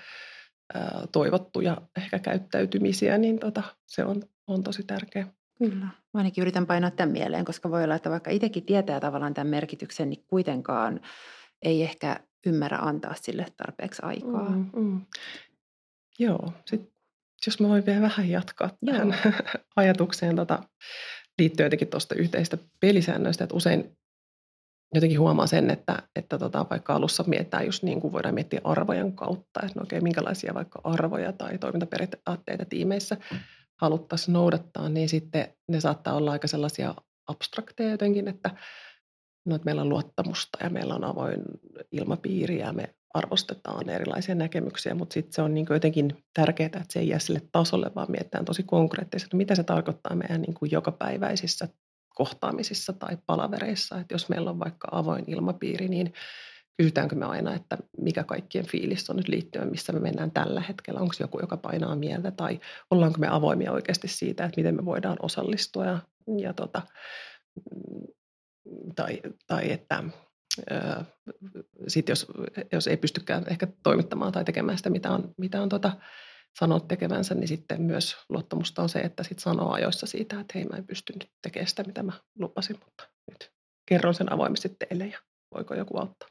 ää, 0.73 1.07
toivottuja 1.11 1.81
ehkä 1.97 2.19
käyttäytymisiä, 2.19 3.17
niin 3.17 3.39
tota, 3.39 3.63
se 3.87 4.05
on, 4.05 4.23
on 4.47 4.63
tosi 4.63 4.83
tärkeä. 4.83 5.27
Kyllä. 5.57 5.85
Mä 5.85 5.91
ainakin 6.13 6.41
yritän 6.41 6.65
painaa 6.65 6.91
tämän 6.91 7.11
mieleen, 7.11 7.45
koska 7.45 7.71
voi 7.71 7.83
olla, 7.83 7.95
että 7.95 8.09
vaikka 8.09 8.31
itsekin 8.31 8.65
tietää 8.65 8.99
tavallaan 8.99 9.33
tämän 9.33 9.47
merkityksen, 9.47 10.09
niin 10.09 10.23
kuitenkaan 10.27 11.01
ei 11.61 11.83
ehkä 11.83 12.19
ymmärrä 12.45 12.77
antaa 12.77 13.15
sille 13.21 13.45
tarpeeksi 13.57 14.01
aikaa. 14.05 14.49
Mm, 14.49 14.69
mm. 14.75 15.01
Joo, 16.19 16.53
sitten 16.65 16.93
jos 17.45 17.59
mä 17.59 17.67
voin 17.67 17.85
vielä 17.85 18.01
vähän 18.01 18.29
jatkaa 18.29 18.69
Joo. 18.81 18.97
tähän 18.97 19.15
ajatukseen 19.75 20.35
tota, 20.35 20.63
liittyen 21.39 21.65
jotenkin 21.65 21.87
tuosta 21.87 22.15
yhteistä 22.15 22.57
pelisäännöistä, 22.79 23.43
että 23.43 23.55
usein 23.55 23.97
jotenkin 24.93 25.19
huomaa 25.19 25.47
sen, 25.47 25.69
että, 25.69 25.97
että 26.15 26.37
tota, 26.37 26.65
vaikka 26.69 26.93
alussa 26.93 27.23
mietitään 27.27 27.65
just 27.65 27.83
niin 27.83 28.01
kuin 28.01 28.11
voidaan 28.11 28.33
miettiä 28.33 28.61
arvojen 28.63 29.13
kautta, 29.13 29.59
että 29.63 29.79
no 29.79 29.83
okei, 29.83 30.01
minkälaisia 30.01 30.53
vaikka 30.53 30.81
arvoja 30.83 31.31
tai 31.31 31.57
toimintaperiaatteita 31.57 32.65
tiimeissä 32.65 33.17
haluttaisiin 33.81 34.33
noudattaa, 34.33 34.89
niin 34.89 35.09
sitten 35.09 35.47
ne 35.67 35.79
saattaa 35.79 36.15
olla 36.15 36.31
aika 36.31 36.47
sellaisia 36.47 36.95
abstrakteja 37.27 37.91
jotenkin, 37.91 38.27
että, 38.27 38.49
no, 39.45 39.55
että 39.55 39.65
meillä 39.65 39.81
on 39.81 39.89
luottamusta 39.89 40.57
ja 40.63 40.69
meillä 40.69 40.95
on 40.95 41.03
avoin 41.03 41.41
ilmapiiri 41.91 42.59
ja 42.59 42.73
me 42.73 42.95
arvostetaan 43.13 43.89
erilaisia 43.89 44.35
näkemyksiä, 44.35 44.95
mutta 44.95 45.13
sitten 45.13 45.33
se 45.33 45.41
on 45.41 45.53
niin 45.53 45.65
jotenkin 45.69 46.23
tärkeää, 46.33 46.67
että 46.67 46.83
se 46.89 46.99
ei 46.99 47.07
jää 47.07 47.19
sille 47.19 47.41
tasolle, 47.51 47.91
vaan 47.95 48.11
mietitään 48.11 48.45
tosi 48.45 48.63
konkreettisesti, 48.63 49.37
mitä 49.37 49.55
se 49.55 49.63
tarkoittaa 49.63 50.15
meidän 50.15 50.41
niin 50.41 50.53
kuin 50.53 50.71
jokapäiväisissä 50.71 51.67
kohtaamisissa 52.13 52.93
tai 52.93 53.17
palavereissa. 53.25 53.99
Että 53.99 54.13
jos 54.13 54.29
meillä 54.29 54.49
on 54.49 54.59
vaikka 54.59 54.87
avoin 54.91 55.23
ilmapiiri, 55.27 55.87
niin 55.87 56.13
kysytäänkö 56.77 57.15
me 57.15 57.25
aina, 57.25 57.55
että 57.55 57.77
mikä 57.97 58.23
kaikkien 58.23 58.67
fiilis 58.67 59.09
on 59.09 59.15
nyt 59.15 59.27
liittyen, 59.27 59.69
missä 59.69 59.93
me 59.93 59.99
mennään 59.99 60.31
tällä 60.31 60.61
hetkellä. 60.61 60.99
Onko 60.99 61.13
joku, 61.19 61.39
joka 61.39 61.57
painaa 61.57 61.95
mieltä 61.95 62.31
tai 62.31 62.59
ollaanko 62.91 63.19
me 63.19 63.27
avoimia 63.27 63.71
oikeasti 63.71 64.07
siitä, 64.07 64.45
että 64.45 64.59
miten 64.59 64.75
me 64.75 64.85
voidaan 64.85 65.17
osallistua 65.21 65.85
ja, 65.85 65.99
ja 66.37 66.53
tota, 66.53 66.81
tai, 68.95 69.21
tai 69.47 69.71
että 69.71 70.03
sitten 71.87 72.11
jos, 72.11 72.27
jos 72.71 72.87
ei 72.87 72.97
pystykään 72.97 73.43
ehkä 73.47 73.67
toimittamaan 73.83 74.31
tai 74.31 74.45
tekemään 74.45 74.77
sitä, 74.77 74.89
mitä 74.89 75.11
on, 75.11 75.33
mitä 75.37 75.61
on 75.61 75.69
tota, 75.69 75.91
sanonut 76.59 76.87
tekevänsä, 76.87 77.35
niin 77.35 77.47
sitten 77.47 77.81
myös 77.81 78.15
luottamusta 78.29 78.81
on 78.81 78.89
se, 78.89 78.99
että 78.99 79.23
sit 79.23 79.39
sanoo 79.39 79.71
ajoissa 79.71 80.05
siitä, 80.05 80.39
että 80.39 80.51
hei 80.55 80.65
mä 80.65 80.77
en 80.77 80.87
pysty 80.87 81.13
nyt 81.13 81.29
tekemään 81.41 81.67
sitä, 81.67 81.83
mitä 81.83 82.03
mä 82.03 82.13
lupasin, 82.39 82.79
mutta 82.85 83.09
nyt 83.31 83.51
kerron 83.85 84.13
sen 84.13 84.33
avoimesti 84.33 84.69
teille 84.69 85.07
ja 85.07 85.19
voiko 85.55 85.75
joku 85.75 85.97
auttaa. 85.97 86.29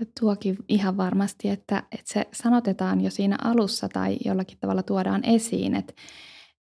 Ja 0.00 0.06
tuokin 0.20 0.56
ihan 0.68 0.96
varmasti, 0.96 1.48
että, 1.48 1.82
että 1.92 2.12
se 2.12 2.26
sanotetaan 2.32 3.00
jo 3.00 3.10
siinä 3.10 3.38
alussa 3.44 3.88
tai 3.88 4.16
jollakin 4.24 4.58
tavalla 4.58 4.82
tuodaan 4.82 5.24
esiin, 5.24 5.74
että, 5.74 5.92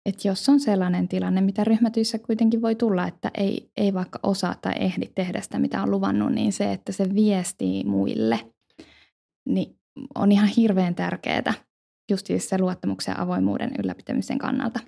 että 0.06 0.28
jos 0.28 0.48
on 0.48 0.60
sellainen 0.60 1.08
tilanne, 1.08 1.40
mitä 1.40 1.64
ryhmätyissä 1.64 2.18
kuitenkin 2.18 2.62
voi 2.62 2.74
tulla, 2.74 3.06
että 3.06 3.30
ei, 3.34 3.70
ei 3.76 3.94
vaikka 3.94 4.18
osaa 4.22 4.54
tai 4.62 4.72
ehdi 4.80 5.06
tehdä 5.14 5.40
sitä, 5.40 5.58
mitä 5.58 5.82
on 5.82 5.90
luvannut, 5.90 6.32
niin 6.32 6.52
se, 6.52 6.72
että 6.72 6.92
se 6.92 7.14
viestii 7.14 7.84
muille, 7.84 8.40
niin 9.48 9.78
on 10.14 10.32
ihan 10.32 10.48
hirveän 10.48 10.94
tärkeää 10.94 11.54
just 12.10 12.26
siis 12.26 12.48
se 12.48 12.58
luottamuksen 12.58 13.12
ja 13.12 13.22
avoimuuden 13.22 13.70
ylläpitämisen 13.78 14.38
kannalta. 14.38 14.80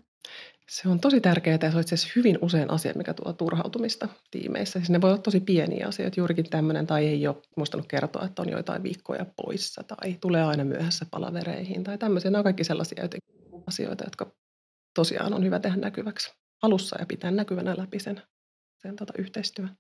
Se 0.68 0.88
on 0.88 1.00
tosi 1.00 1.20
tärkeää 1.20 1.58
ja 1.62 1.70
se 1.70 1.76
on 1.76 1.80
itse 1.80 1.94
asiassa 1.94 2.12
hyvin 2.16 2.38
usein 2.42 2.70
asia, 2.70 2.92
mikä 2.96 3.14
tuo 3.14 3.32
turhautumista 3.32 4.08
tiimeissä. 4.30 4.78
Siis 4.78 4.90
ne 4.90 5.00
voi 5.00 5.10
olla 5.10 5.22
tosi 5.22 5.40
pieniä 5.40 5.86
asioita, 5.86 6.20
juurikin 6.20 6.50
tämmöinen, 6.50 6.86
tai 6.86 7.06
ei 7.06 7.26
ole 7.26 7.36
muistanut 7.56 7.86
kertoa, 7.88 8.24
että 8.24 8.42
on 8.42 8.48
joitain 8.48 8.82
viikkoja 8.82 9.26
poissa, 9.36 9.82
tai 9.82 10.16
tulee 10.20 10.42
aina 10.42 10.64
myöhässä 10.64 11.06
palavereihin, 11.10 11.84
tai 11.84 11.98
tämmöisiä. 11.98 12.30
Nämä 12.30 12.40
on 12.40 12.44
kaikki 12.44 12.64
sellaisia 12.64 13.08
asioita, 13.66 14.04
jotka 14.04 14.32
tosiaan 14.94 15.34
on 15.34 15.44
hyvä 15.44 15.58
tehdä 15.58 15.76
näkyväksi 15.76 16.32
alussa 16.62 16.96
ja 16.98 17.06
pitää 17.06 17.30
näkyvänä 17.30 17.74
läpi 17.78 17.98
sen, 17.98 18.22
sen 18.82 18.96
tota 18.96 19.12
yhteistyön. 19.18 19.70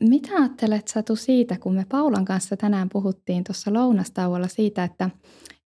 Mitä 0.00 0.28
ajattelet 0.38 0.88
Satu 0.88 1.16
siitä, 1.16 1.58
kun 1.58 1.74
me 1.74 1.86
Paulan 1.88 2.24
kanssa 2.24 2.56
tänään 2.56 2.88
puhuttiin 2.88 3.44
tuossa 3.44 3.72
lounastauolla 3.72 4.48
siitä, 4.48 4.84
että 4.84 5.10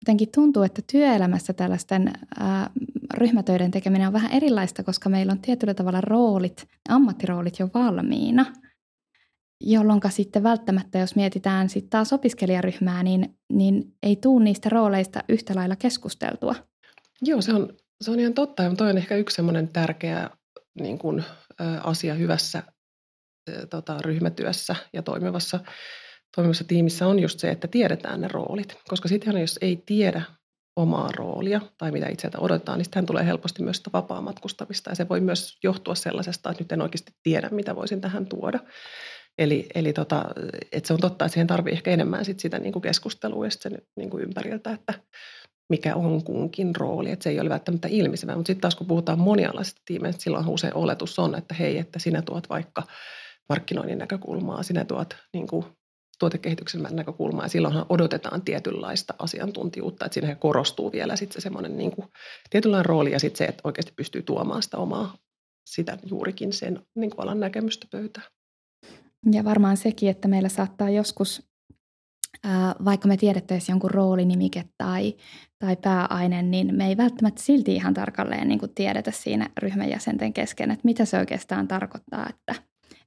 jotenkin 0.01 0.29
tuntuu, 0.35 0.63
että 0.63 0.81
työelämässä 0.91 1.53
tällaisten 1.53 2.13
ää, 2.39 2.69
ryhmätöiden 3.13 3.71
tekeminen 3.71 4.07
on 4.07 4.13
vähän 4.13 4.31
erilaista, 4.31 4.83
koska 4.83 5.09
meillä 5.09 5.31
on 5.31 5.41
tietyllä 5.41 5.73
tavalla 5.73 6.01
roolit, 6.01 6.67
ammattiroolit 6.89 7.59
jo 7.59 7.69
valmiina, 7.73 8.45
jolloin 9.61 10.01
sitten 10.09 10.43
välttämättä, 10.43 10.99
jos 10.99 11.15
mietitään 11.15 11.69
sitten 11.69 11.89
taas 11.89 12.13
opiskelijaryhmää, 12.13 13.03
niin, 13.03 13.37
niin 13.53 13.95
ei 14.03 14.15
tuu 14.15 14.39
niistä 14.39 14.69
rooleista 14.69 15.23
yhtä 15.29 15.55
lailla 15.55 15.75
keskusteltua. 15.75 16.55
Joo, 17.21 17.41
se 17.41 17.53
on, 17.53 17.73
se 18.01 18.11
on 18.11 18.19
ihan 18.19 18.33
totta. 18.33 18.63
Ja 18.63 18.75
toi 18.75 18.89
on 18.89 18.97
ehkä 18.97 19.15
yksi 19.15 19.35
semmoinen 19.35 19.67
tärkeä 19.67 20.29
niin 20.81 20.97
kuin, 20.97 21.23
ä, 21.61 21.81
asia 21.83 22.13
hyvässä 22.13 22.63
ä, 23.49 23.67
tota, 23.67 23.97
ryhmätyössä 24.01 24.75
ja 24.93 25.01
toimivassa 25.01 25.59
toimivassa 26.35 26.63
tiimissä 26.63 27.07
on 27.07 27.19
just 27.19 27.39
se, 27.39 27.49
että 27.49 27.67
tiedetään 27.67 28.21
ne 28.21 28.27
roolit. 28.27 28.77
Koska 28.87 29.07
sitten 29.07 29.37
jos 29.37 29.59
ei 29.61 29.83
tiedä 29.85 30.21
omaa 30.75 31.11
roolia 31.11 31.61
tai 31.77 31.91
mitä 31.91 32.07
itseltä 32.09 32.39
odotetaan, 32.39 32.77
niin 32.77 32.85
sitten 32.85 33.05
tulee 33.05 33.25
helposti 33.25 33.63
myös 33.63 33.77
sitä 33.77 33.89
vapaa-matkustamista. 33.93 34.89
Ja 34.89 34.95
se 34.95 35.09
voi 35.09 35.19
myös 35.19 35.57
johtua 35.63 35.95
sellaisesta, 35.95 36.49
että 36.51 36.63
nyt 36.63 36.71
en 36.71 36.81
oikeasti 36.81 37.11
tiedä, 37.23 37.49
mitä 37.51 37.75
voisin 37.75 38.01
tähän 38.01 38.25
tuoda. 38.25 38.59
Eli, 39.37 39.67
eli 39.75 39.93
tota, 39.93 40.25
että 40.71 40.87
se 40.87 40.93
on 40.93 40.99
totta, 40.99 41.25
että 41.25 41.33
siihen 41.33 41.47
tarvii 41.47 41.73
ehkä 41.73 41.91
enemmän 41.91 42.25
sit 42.25 42.39
sitä 42.39 42.59
niin 42.59 42.73
kuin 42.73 42.83
keskustelua 42.83 43.45
ja 43.45 43.51
sen 43.51 43.81
niin 43.95 44.09
kuin 44.09 44.23
ympäriltä, 44.23 44.71
että 44.71 44.93
mikä 45.69 45.95
on 45.95 46.23
kunkin 46.23 46.75
rooli. 46.75 47.11
Että 47.11 47.23
se 47.23 47.29
ei 47.29 47.39
ole 47.39 47.49
välttämättä 47.49 47.87
ilmiselvä. 47.91 48.35
Mutta 48.35 48.47
sitten 48.47 48.61
taas 48.61 48.75
kun 48.75 48.87
puhutaan 48.87 49.19
monialaisista 49.19 49.81
tiimeistä, 49.85 50.23
silloin 50.23 50.47
usein 50.47 50.75
oletus 50.75 51.19
on, 51.19 51.35
että 51.35 51.53
hei, 51.53 51.77
että 51.77 51.99
sinä 51.99 52.21
tuot 52.21 52.49
vaikka 52.49 52.83
markkinoinnin 53.49 53.97
näkökulmaa, 53.97 54.63
sinä 54.63 54.85
tuot 54.85 55.15
niin 55.33 55.47
kuin 55.47 55.65
tuotekehityksen 56.19 56.87
näkökulmaa 56.91 57.45
ja 57.45 57.49
silloinhan 57.49 57.85
odotetaan 57.89 58.41
tietynlaista 58.41 59.13
asiantuntijuutta, 59.19 60.05
että 60.05 60.13
siinä 60.13 60.35
korostuu 60.35 60.91
vielä 60.91 61.15
sitten 61.15 61.41
se 61.41 61.43
semmoinen 61.43 61.77
niin 61.77 61.91
tietynlainen 62.49 62.85
rooli 62.85 63.11
ja 63.11 63.19
sitten 63.19 63.37
se, 63.37 63.45
että 63.45 63.61
oikeasti 63.63 63.93
pystyy 63.95 64.21
tuomaan 64.21 64.63
sitä 64.63 64.77
omaa, 64.77 65.17
sitä 65.69 65.97
juurikin 66.05 66.53
sen 66.53 66.79
niin 66.95 67.09
kuin 67.09 67.23
alan 67.23 67.39
näkemystä 67.39 67.87
pöytään. 67.91 68.27
Ja 69.31 69.43
varmaan 69.43 69.77
sekin, 69.77 70.09
että 70.09 70.27
meillä 70.27 70.49
saattaa 70.49 70.89
joskus, 70.89 71.47
vaikka 72.85 73.07
me 73.07 73.17
tiedettäisiin 73.17 73.73
jonkun 73.73 73.91
roolinimike 73.91 74.63
tai, 74.77 75.15
tai 75.59 75.75
pääaine, 75.75 76.41
niin 76.41 76.75
me 76.75 76.87
ei 76.87 76.97
välttämättä 76.97 77.41
silti 77.41 77.75
ihan 77.75 77.93
tarkalleen 77.93 78.47
niin 78.47 78.59
kuin 78.59 78.73
tiedetä 78.75 79.11
siinä 79.11 79.49
ryhmän 79.57 79.89
jäsenten 79.89 80.33
kesken, 80.33 80.71
että 80.71 80.85
mitä 80.85 81.05
se 81.05 81.17
oikeastaan 81.17 81.67
tarkoittaa, 81.67 82.29
että 82.29 82.55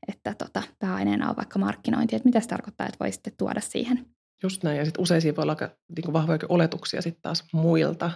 että 0.08 0.34
tota, 0.34 0.62
pääaineena 0.78 1.30
on 1.30 1.36
vaikka 1.36 1.58
markkinointi, 1.58 2.16
että 2.16 2.28
mitä 2.28 2.40
se 2.40 2.48
tarkoittaa, 2.48 2.86
että 2.86 2.98
voi 3.00 3.12
sitten 3.12 3.32
tuoda 3.38 3.60
siihen. 3.60 4.06
Just 4.42 4.62
näin, 4.62 4.78
ja 4.78 4.84
sitten 4.84 5.02
usein 5.02 5.22
siinä 5.22 5.36
voi 5.36 5.42
olla 5.42 5.52
aika 5.52 5.70
niin 5.96 6.12
vahvoja 6.12 6.38
oletuksia 6.48 7.02
sitten 7.02 7.22
taas 7.22 7.44
muilta 7.52 8.10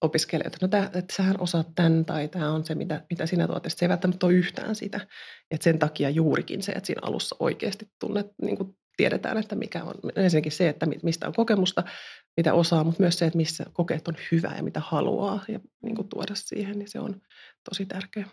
opiskelijoilta. 0.00 0.58
No 0.60 0.68
tää, 0.68 0.90
että 0.94 1.14
sähän 1.16 1.40
osaat 1.40 1.68
tämän 1.74 2.04
tai 2.04 2.28
tämä 2.28 2.50
on 2.50 2.64
se, 2.64 2.74
mitä, 2.74 3.04
mitä 3.10 3.26
sinä 3.26 3.46
tuot. 3.46 3.64
Se 3.68 3.84
ei 3.84 3.88
välttämättä 3.88 4.26
ole 4.26 4.34
yhtään 4.34 4.74
sitä. 4.74 5.00
Et 5.50 5.62
sen 5.62 5.78
takia 5.78 6.10
juurikin 6.10 6.62
se, 6.62 6.72
että 6.72 6.86
siinä 6.86 7.00
alussa 7.04 7.36
oikeasti 7.40 7.88
tunnet, 8.00 8.26
niin 8.42 8.56
kuin 8.56 8.76
tiedetään, 8.96 9.38
että 9.38 9.54
mikä 9.54 9.84
on 9.84 9.94
ensinnäkin 10.16 10.52
se, 10.52 10.68
että 10.68 10.86
mistä 11.02 11.26
on 11.26 11.32
kokemusta, 11.32 11.82
mitä 12.36 12.54
osaa, 12.54 12.84
mutta 12.84 13.02
myös 13.02 13.18
se, 13.18 13.26
että 13.26 13.36
missä 13.36 13.64
kokeet 13.72 14.08
on 14.08 14.16
hyvä 14.32 14.54
ja 14.56 14.62
mitä 14.62 14.80
haluaa 14.80 15.44
ja 15.48 15.60
niin 15.82 15.94
kuin 15.94 16.08
tuoda 16.08 16.34
siihen, 16.34 16.78
niin 16.78 16.90
se 16.90 17.00
on 17.00 17.20
tosi 17.68 17.86
tärkeä. 17.86 18.26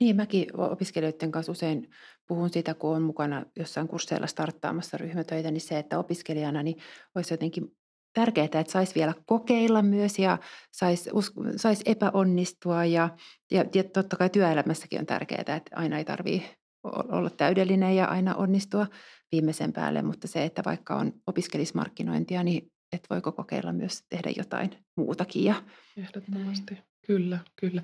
Niin, 0.00 0.16
mäkin 0.16 0.46
opiskelijoiden 0.56 1.30
kanssa 1.30 1.52
usein 1.52 1.90
puhun 2.28 2.50
siitä, 2.50 2.74
kun 2.74 2.90
olen 2.90 3.02
mukana 3.02 3.44
jossain 3.56 3.88
kursseilla 3.88 4.26
starttaamassa 4.26 4.98
ryhmätöitä, 4.98 5.50
niin 5.50 5.60
se, 5.60 5.78
että 5.78 5.98
opiskelijana 5.98 6.62
niin 6.62 6.76
olisi 7.14 7.34
jotenkin 7.34 7.76
tärkeää, 8.12 8.44
että 8.44 8.64
saisi 8.72 8.94
vielä 8.94 9.14
kokeilla 9.26 9.82
myös 9.82 10.18
ja 10.18 10.38
saisi 10.72 11.10
sais 11.56 11.82
epäonnistua. 11.86 12.84
Ja, 12.84 13.08
ja, 13.50 13.64
ja 13.74 13.84
totta 13.84 14.16
kai 14.16 14.30
työelämässäkin 14.30 15.00
on 15.00 15.06
tärkeää, 15.06 15.40
että 15.40 15.70
aina 15.72 15.98
ei 15.98 16.04
tarvitse 16.04 16.54
olla 16.84 17.30
täydellinen 17.30 17.96
ja 17.96 18.04
aina 18.04 18.34
onnistua 18.34 18.86
viimeisen 19.32 19.72
päälle, 19.72 20.02
mutta 20.02 20.28
se, 20.28 20.44
että 20.44 20.62
vaikka 20.64 20.96
on 20.96 21.12
opiskelismarkkinointia, 21.26 22.42
niin 22.42 22.72
että 22.92 23.06
voiko 23.10 23.32
kokeilla 23.32 23.72
myös 23.72 24.04
tehdä 24.08 24.30
jotain 24.36 24.70
muutakin. 24.96 25.44
Ja 25.44 25.62
Ehdottomasti, 25.96 26.74
näin. 26.74 26.84
kyllä, 27.06 27.38
kyllä. 27.60 27.82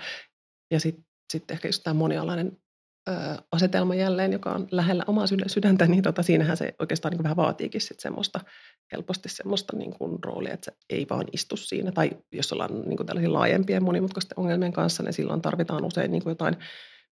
Ja 0.71 0.81
sitten 0.81 1.05
sit 1.33 1.51
ehkä 1.51 1.69
just 1.69 1.83
tämä 1.83 1.95
monialainen 1.95 2.57
ö, 3.09 3.13
asetelma 3.53 3.95
jälleen, 3.95 4.33
joka 4.33 4.51
on 4.51 4.69
lähellä 4.71 5.05
omaa 5.07 5.27
sydäntä, 5.47 5.87
niin 5.87 6.03
tota, 6.03 6.23
siinähän 6.23 6.57
se 6.57 6.75
oikeastaan 6.79 7.13
niin 7.13 7.23
vähän 7.23 7.37
vaatiikin 7.37 7.81
sit 7.81 8.01
semmoista, 8.01 8.41
helposti 8.93 9.29
semmoista 9.29 9.77
niin 9.77 9.95
kuin 9.99 10.19
roolia, 10.25 10.55
että 10.55 10.71
se 10.71 10.77
ei 10.91 11.07
vaan 11.11 11.25
istu 11.33 11.57
siinä. 11.57 11.93
Tai 11.93 12.11
jos 12.33 12.53
ollaan 12.53 12.83
niin 12.83 12.97
kuin 12.97 13.07
tällaisia 13.07 13.33
laajempien 13.33 13.85
monimutkaisten 13.85 14.39
ongelmien 14.39 14.73
kanssa, 14.73 15.03
niin 15.03 15.13
silloin 15.13 15.43
tarvitaan 15.43 15.85
usein 15.85 16.11
niin 16.11 16.23
kuin 16.23 16.31
jotain 16.31 16.57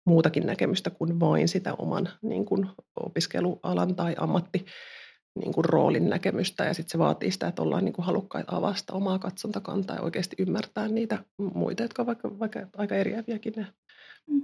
muutakin 0.06 0.46
näkemystä 0.46 0.90
kuin 0.90 1.20
vain 1.20 1.48
sitä 1.48 1.74
oman 1.74 2.10
niin 2.22 2.46
kuin 2.46 2.68
opiskelualan 2.96 3.96
tai 3.96 4.16
ammatti 4.18 4.66
niin 5.40 5.54
kuin 5.54 5.66
roolin 5.66 6.10
näkemystä 6.10 6.66
ja 6.66 6.74
sitten 6.74 6.92
se 6.92 6.98
vaatii 6.98 7.32
sitä, 7.32 7.48
että 7.48 7.62
ollaan 7.62 7.86
niin 7.86 7.94
kuin 7.94 8.06
halukkaita 8.06 8.56
avasta 8.56 8.94
omaa 8.94 9.20
katsontakantaa 9.20 9.96
ja 9.96 10.02
oikeasti 10.02 10.36
ymmärtää 10.40 10.88
niitä 10.88 11.24
muita, 11.38 11.84
jotka 11.84 12.06
vaikka, 12.06 12.40
vaikka 12.40 12.60
aika 12.78 12.96
eriäviäkin 12.96 13.54
ne. 13.56 13.68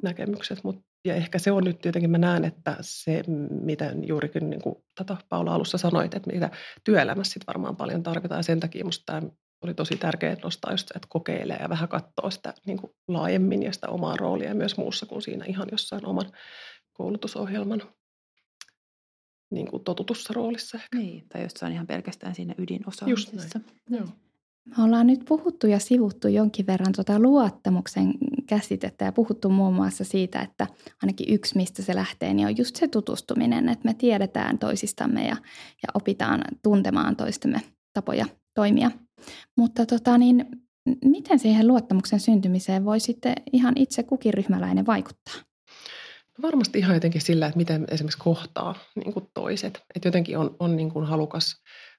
Näkemykset. 0.04 0.64
Mut, 0.64 0.86
ja 1.06 1.16
ehkä 1.16 1.40
se 1.40 1.52
on 1.52 1.64
nyt 1.64 1.86
jotenkin, 1.86 2.12
mä 2.12 2.18
näen, 2.18 2.46
että 2.46 2.78
se, 2.82 3.24
mitä 3.50 3.94
juurikin 4.08 4.50
niin 4.50 4.62
kuin 4.62 4.76
tätä 4.96 5.18
Paula 5.30 5.54
alussa 5.54 5.78
sanoit, 5.78 6.14
että 6.14 6.32
mitä 6.32 6.52
työelämässä 6.84 7.34
sit 7.34 7.48
varmaan 7.48 7.76
paljon 7.76 8.04
tarvitaan 8.04 8.40
ja 8.40 8.44
sen 8.44 8.60
takia 8.60 8.86
musta 8.86 9.04
tämä 9.06 9.32
oli 9.64 9.74
tosi 9.74 9.98
tärkeää 9.98 10.36
nostaa 10.44 10.72
just, 10.72 10.92
että 10.96 11.08
kokeilee 11.10 11.58
ja 11.62 11.70
vähän 11.70 11.90
katsoo 11.90 12.32
sitä 12.32 12.54
niin 12.66 12.78
kuin 12.78 12.92
laajemmin 13.08 13.64
ja 13.64 13.74
sitä 13.74 13.90
omaa 13.90 14.18
roolia 14.18 14.56
myös 14.56 14.78
muussa 14.78 15.06
kuin 15.06 15.22
siinä 15.22 15.46
ihan 15.46 15.68
jossain 15.72 16.06
oman 16.06 16.32
koulutusohjelman 16.94 17.82
niin 19.52 19.68
kuin 19.68 19.84
totutussa 19.84 20.34
roolissa 20.34 20.78
ehkä. 20.78 20.98
Niin, 20.98 21.30
tai 21.30 21.42
jossain 21.42 21.74
ihan 21.74 21.88
pelkästään 21.88 22.36
siinä 22.36 22.56
ydinosaamisessa. 22.58 23.60
Joo. 23.90 24.08
Me 24.78 24.84
ollaan 24.84 25.08
nyt 25.08 25.26
puhuttu 25.28 25.68
ja 25.68 25.80
sivuttu 25.80 26.28
jonkin 26.28 26.68
verran 26.68 26.94
tuota 26.96 27.20
luottamuksen 27.20 28.14
käsitettä 28.48 29.06
ja 29.06 29.12
puhuttu 29.12 29.50
muun 29.50 29.74
muassa 29.74 30.04
siitä, 30.04 30.40
että 30.40 30.68
ainakin 31.04 31.34
yksi, 31.34 31.56
mistä 31.56 31.84
se 31.84 31.96
lähtee, 31.96 32.34
niin 32.34 32.48
on 32.48 32.58
just 32.58 32.76
se 32.76 32.88
tutustuminen, 32.88 33.70
että 33.70 33.86
me 33.86 33.94
tiedetään 33.94 34.60
toisistamme 34.60 35.22
ja, 35.28 35.36
ja 35.84 35.90
opitaan 35.94 36.42
tuntemaan 36.64 37.16
toistemme 37.16 37.62
tapoja 37.94 38.26
toimia. 38.56 38.92
Mutta 39.58 39.86
tota, 39.86 40.18
niin, 40.18 40.46
miten 41.06 41.40
siihen 41.40 41.68
luottamuksen 41.68 42.20
syntymiseen 42.20 42.86
voi 42.86 43.00
sitten 43.00 43.34
ihan 43.54 43.74
itse 43.78 44.04
kukin 44.04 44.34
ryhmäläinen 44.34 44.86
vaikuttaa? 44.86 45.34
No 46.38 46.42
varmasti 46.42 46.80
ihan 46.80 46.96
jotenkin 46.96 47.22
sillä, 47.22 47.48
että 47.48 47.58
miten 47.58 47.88
esimerkiksi 47.92 48.20
kohtaa 48.20 48.76
niin 48.96 49.14
kuin 49.14 49.26
toiset. 49.34 49.82
Että 49.96 50.08
jotenkin 50.08 50.38
on, 50.38 50.56
on 50.60 50.76
niin 50.76 50.92
kuin 50.92 51.06
halukas 51.06 51.56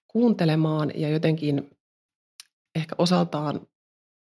kuuntelemaan 0.08 0.92
ja 0.94 1.08
jotenkin 1.08 1.70
ehkä 2.78 2.94
osaltaan 2.98 3.60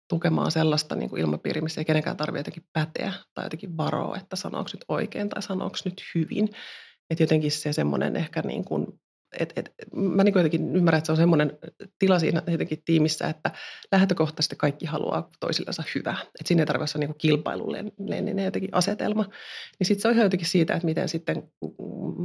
tukemaan 0.09 0.51
sellaista 0.51 0.95
niin 0.95 1.19
ilmapiiriä, 1.19 1.62
missä 1.62 1.81
ei 1.81 1.85
kenenkään 1.85 2.17
tarvitse 2.17 2.40
jotenkin 2.40 2.69
päteä 2.73 3.12
tai 3.35 3.45
jotenkin 3.45 3.77
varoa, 3.77 4.17
että 4.17 4.37
sanooko 4.37 4.71
nyt 4.73 4.85
oikein 4.88 5.29
tai 5.29 5.43
sanooko 5.43 5.77
nyt 5.85 6.03
hyvin. 6.14 6.49
Että 7.11 7.23
jotenkin 7.23 7.51
se 7.51 7.73
semmoinen 7.73 8.17
ehkä 8.17 8.43
niin 8.43 8.64
kuin 8.64 8.87
et, 9.38 9.53
et, 9.57 9.75
mä 9.94 10.25
niin 10.25 10.35
jotenkin 10.35 10.77
ymmärrän, 10.77 10.99
että 10.99 11.07
se 11.07 11.12
on 11.12 11.16
semmoinen 11.16 11.59
tila 11.99 12.18
siinä 12.18 12.42
jotenkin 12.47 12.83
tiimissä, 12.85 13.29
että 13.29 13.51
lähtökohtaisesti 13.92 14.57
kaikki 14.57 14.87
haluaa 14.87 15.31
toisillensa 15.40 15.83
hyvää. 15.94 16.18
Että 16.23 16.49
siinä 16.49 16.62
ei 16.62 16.66
tarvitse 16.66 16.99
olla 16.99 17.07
niin 17.07 17.18
kilpailullinen 17.18 18.44
jotenkin 18.44 18.75
asetelma. 18.75 19.23
Niin 19.79 19.87
sitten 19.87 20.03
se 20.03 20.09
on 20.09 20.14
ihan 20.14 20.25
jotenkin 20.25 20.49
siitä, 20.49 20.75
että 20.75 20.87
miten 20.87 21.09
sitten 21.09 21.42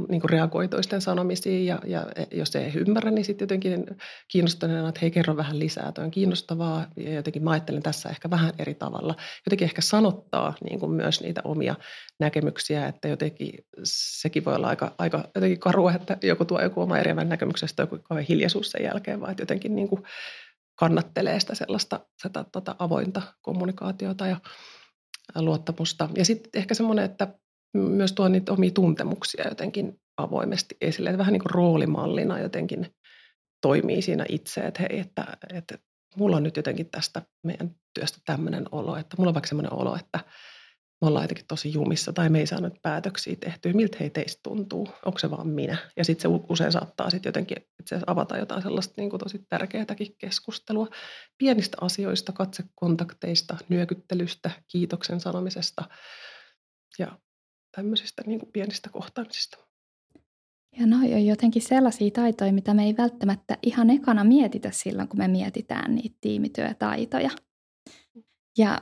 niin 0.08 0.30
reagoi 0.30 0.68
toisten 0.68 1.00
sanomisiin 1.00 1.66
ja, 1.66 1.78
ja 1.86 2.06
jos 2.30 2.56
ei 2.56 2.72
ymmärrä, 2.74 3.10
niin 3.10 3.24
sitten 3.24 3.44
jotenkin 3.44 3.86
kiinnostuneena, 4.28 4.88
että 4.88 5.00
hei 5.02 5.10
kerro 5.10 5.36
vähän 5.36 5.58
lisää, 5.58 5.92
toi 5.92 6.04
on 6.04 6.10
kiinnostavaa 6.10 6.86
ja 6.96 7.14
jotenkin 7.14 7.44
mä 7.44 7.50
ajattelen 7.50 7.82
tässä 7.82 8.08
ehkä 8.08 8.30
vähän 8.30 8.52
eri 8.58 8.74
tavalla. 8.74 9.14
Jotenkin 9.46 9.64
ehkä 9.64 9.82
sanottaa 9.82 10.54
niin 10.64 10.80
kuin 10.80 10.92
myös 10.92 11.20
niitä 11.20 11.40
omia 11.44 11.74
näkemyksiä, 12.20 12.86
että 12.86 13.08
jotenkin 13.08 13.52
sekin 13.84 14.44
voi 14.44 14.54
olla 14.54 14.68
aika, 14.68 14.94
aika 14.98 15.24
jotenkin 15.34 15.60
karua, 15.60 15.92
että 15.92 16.18
joku 16.22 16.44
tuo 16.44 16.62
joku 16.62 16.80
oma 16.80 16.98
eriävän 17.00 17.28
näkemyksestä 17.28 17.82
joku 17.82 17.98
kauhean 17.98 18.26
hiljaisuus 18.28 18.70
sen 18.70 18.84
jälkeen, 18.84 19.20
vaan 19.20 19.30
että 19.30 19.42
jotenkin 19.42 19.76
niin 19.76 19.88
kuin 19.88 20.02
kannattelee 20.74 21.40
sitä 21.40 21.54
sellaista 21.54 22.00
sitä, 22.22 22.44
tota, 22.52 22.76
avointa 22.78 23.22
kommunikaatiota 23.42 24.26
ja 24.26 24.36
luottamusta. 25.34 26.08
Ja 26.16 26.24
sitten 26.24 26.50
ehkä 26.54 26.74
semmoinen, 26.74 27.04
että 27.04 27.34
myös 27.74 28.12
tuo 28.12 28.28
niitä 28.28 28.52
omia 28.52 28.70
tuntemuksia 28.70 29.48
jotenkin 29.48 30.00
avoimesti 30.16 30.76
esille, 30.80 31.10
että 31.10 31.18
vähän 31.18 31.32
niin 31.32 31.42
kuin 31.42 31.50
roolimallina 31.50 32.38
jotenkin 32.38 32.94
toimii 33.60 34.02
siinä 34.02 34.24
itse, 34.28 34.60
että 34.60 34.82
hei, 34.82 35.00
että, 35.00 35.36
että 35.54 35.78
mulla 36.16 36.36
on 36.36 36.42
nyt 36.42 36.56
jotenkin 36.56 36.90
tästä 36.90 37.22
meidän 37.44 37.70
työstä 37.94 38.18
tämmöinen 38.24 38.66
olo, 38.72 38.96
että 38.96 39.16
mulla 39.18 39.30
on 39.30 39.34
vaikka 39.34 39.48
semmoinen 39.48 39.72
olo, 39.72 39.96
että 39.96 40.20
me 41.00 41.08
ollaan 41.08 41.24
jotenkin 41.24 41.46
tosi 41.48 41.72
jumissa 41.72 42.12
tai 42.12 42.28
me 42.28 42.38
ei 42.40 42.46
saanut 42.46 42.82
päätöksiä 42.82 43.36
tehtyä. 43.40 43.72
Miltä 43.72 43.96
hei 44.00 44.10
teistä 44.10 44.40
tuntuu? 44.42 44.88
Onko 45.04 45.18
se 45.18 45.30
vaan 45.30 45.48
minä? 45.48 45.76
Ja 45.96 46.04
sitten 46.04 46.30
se 46.30 46.44
usein 46.48 46.72
saattaa 46.72 47.10
sitten 47.10 47.28
jotenkin 47.28 47.56
itse 47.80 47.94
asiassa 47.94 48.12
avata 48.12 48.38
jotain 48.38 48.62
sellaista 48.62 48.94
niin 48.96 49.10
kuin 49.10 49.20
tosi 49.20 49.38
tärkeätäkin 49.48 50.16
keskustelua. 50.18 50.88
Pienistä 51.38 51.76
asioista, 51.80 52.32
katsekontakteista, 52.32 53.56
nyökyttelystä, 53.68 54.50
kiitoksen 54.68 55.20
sanomisesta 55.20 55.84
ja 56.98 57.18
tämmöisistä 57.76 58.22
niin 58.26 58.40
kuin 58.40 58.52
pienistä 58.52 58.90
kohtaamisista. 58.90 59.58
Ja 60.78 60.86
noi 60.86 61.14
on 61.14 61.26
jotenkin 61.26 61.62
sellaisia 61.62 62.10
taitoja, 62.10 62.52
mitä 62.52 62.74
me 62.74 62.84
ei 62.84 62.96
välttämättä 62.96 63.58
ihan 63.62 63.90
ekana 63.90 64.24
mietitä 64.24 64.70
silloin, 64.70 65.08
kun 65.08 65.18
me 65.18 65.28
mietitään 65.28 65.94
niitä 65.94 66.16
tiimityötaitoja. 66.20 67.30
Ja 68.60 68.80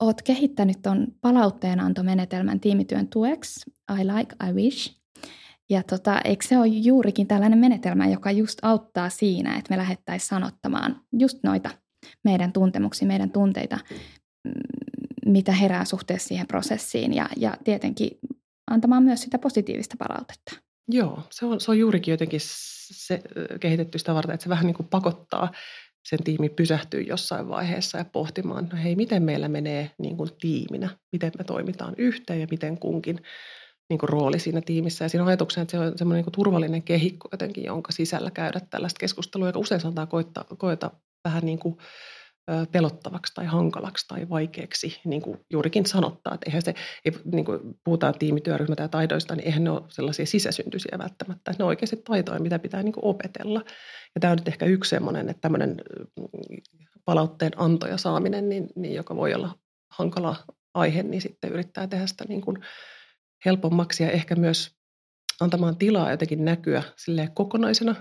oot 0.00 0.22
kehittänyt 0.22 0.82
tuon 0.82 1.06
palautteenantomenetelmän 1.20 2.60
tiimityön 2.60 3.08
tueksi, 3.08 3.70
I 4.00 4.06
like, 4.06 4.36
I 4.48 4.52
wish. 4.52 4.98
Ja 5.70 5.82
tota, 5.82 6.20
eikö 6.24 6.46
se 6.46 6.58
ole 6.58 6.66
juurikin 6.66 7.26
tällainen 7.26 7.58
menetelmä, 7.58 8.08
joka 8.08 8.30
just 8.30 8.58
auttaa 8.62 9.08
siinä, 9.08 9.58
että 9.58 9.70
me 9.70 9.76
lähettäisiin 9.76 10.28
sanottamaan 10.28 11.00
just 11.18 11.38
noita 11.42 11.70
meidän 12.24 12.52
tuntemuksia, 12.52 13.08
meidän 13.08 13.30
tunteita, 13.30 13.78
mm, 14.44 14.52
mitä 15.26 15.52
herää 15.52 15.84
suhteessa 15.84 16.28
siihen 16.28 16.46
prosessiin 16.46 17.14
ja, 17.14 17.28
ja 17.36 17.56
tietenkin 17.64 18.10
antamaan 18.70 19.02
myös 19.02 19.22
sitä 19.22 19.38
positiivista 19.38 19.96
palautetta. 19.98 20.52
Joo, 20.88 21.22
se 21.30 21.46
on, 21.46 21.60
se 21.60 21.70
on 21.70 21.78
juurikin 21.78 22.12
jotenkin 22.12 22.40
se, 22.42 23.22
kehitetty 23.60 23.98
sitä 23.98 24.14
varten, 24.14 24.34
että 24.34 24.44
se 24.44 24.50
vähän 24.50 24.66
niin 24.66 24.76
kuin 24.76 24.88
pakottaa 24.88 25.52
sen 26.08 26.24
tiimi 26.24 26.48
pysähtyy 26.48 27.00
jossain 27.00 27.48
vaiheessa 27.48 27.98
ja 27.98 28.04
pohtimaan, 28.04 28.68
no 28.72 28.78
hei, 28.82 28.96
miten 28.96 29.22
meillä 29.22 29.48
menee 29.48 29.90
niin 29.98 30.16
kuin 30.16 30.30
tiiminä, 30.40 30.88
miten 31.12 31.32
me 31.38 31.44
toimitaan 31.44 31.94
yhteen 31.98 32.40
ja 32.40 32.46
miten 32.50 32.78
kunkin 32.78 33.20
niin 33.90 33.98
kuin 33.98 34.08
rooli 34.08 34.38
siinä 34.38 34.60
tiimissä. 34.60 35.04
Ja 35.04 35.08
siinä 35.08 35.26
ajatuksena, 35.26 35.62
että 35.62 35.70
se 35.70 35.78
on 35.78 35.98
semmoinen 35.98 36.24
niin 36.24 36.32
turvallinen 36.32 36.82
kehikko 36.82 37.28
jotenkin, 37.32 37.64
jonka 37.64 37.92
sisällä 37.92 38.30
käydä 38.30 38.60
tällaista 38.70 38.98
keskustelua, 39.00 39.46
joka 39.46 39.58
usein 39.58 39.80
saattaa 39.80 40.06
koittaa, 40.06 40.44
koeta 40.44 40.90
vähän 41.24 41.44
niin 41.44 41.58
kuin 41.58 41.76
pelottavaksi 42.72 43.34
tai 43.34 43.46
hankalaksi 43.46 44.08
tai 44.08 44.28
vaikeaksi 44.28 45.00
niin 45.04 45.22
kuin 45.22 45.40
juurikin 45.50 45.86
sanottaa. 45.86 46.34
Että 46.34 46.46
eihän 46.46 46.62
se, 46.62 46.74
niin 47.32 47.44
kuin 47.44 47.60
puhutaan 47.84 48.14
tiimityöryhmätä 48.18 48.82
ja 48.82 48.88
taidoista, 48.88 49.36
niin 49.36 49.46
eihän 49.46 49.64
ne 49.64 49.70
ole 49.70 49.82
sellaisia 49.88 50.26
sisäsyntyisiä 50.26 50.98
välttämättä. 50.98 51.50
Ne 51.58 51.64
on 51.64 51.68
oikeasti 51.68 51.96
taitoja, 51.96 52.40
mitä 52.40 52.58
pitää 52.58 52.82
niin 52.82 52.92
kuin 52.92 53.04
opetella. 53.04 53.64
Ja 54.14 54.20
tämä 54.20 54.30
on 54.30 54.38
nyt 54.38 54.48
ehkä 54.48 54.66
yksi 54.66 54.88
semmoinen, 54.88 55.28
että 55.28 55.40
tämmöinen 55.40 55.76
palautteen 57.04 57.52
anto 57.56 57.86
ja 57.86 57.96
saaminen, 57.96 58.48
niin, 58.48 58.68
niin 58.76 58.94
joka 58.94 59.16
voi 59.16 59.34
olla 59.34 59.54
hankala 59.92 60.36
aihe, 60.74 61.02
niin 61.02 61.22
sitten 61.22 61.52
yrittää 61.52 61.86
tehdä 61.86 62.06
sitä 62.06 62.24
niin 62.28 62.40
kuin 62.40 62.56
helpommaksi 63.44 64.02
ja 64.02 64.10
ehkä 64.10 64.34
myös 64.34 64.70
antamaan 65.40 65.76
tilaa 65.76 66.10
jotenkin 66.10 66.44
näkyä 66.44 66.82
sille 66.96 67.28
kokonaisena 67.34 67.94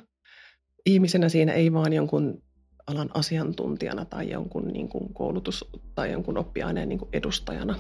ihmisenä 0.86 1.30
siinä, 1.30 1.54
ei 1.54 1.74
vaan 1.74 1.94
jonkun 1.94 2.47
alan 2.88 3.10
asiantuntijana 3.14 4.06
tai 4.06 4.30
jonkun 4.30 4.68
niin 4.68 4.90
kuin 4.90 5.14
koulutus- 5.14 5.70
tai 5.96 6.12
jonkun 6.12 6.38
oppiaineen 6.38 6.90
niin 6.90 7.00
kuin 7.00 7.10
edustajana. 7.14 7.76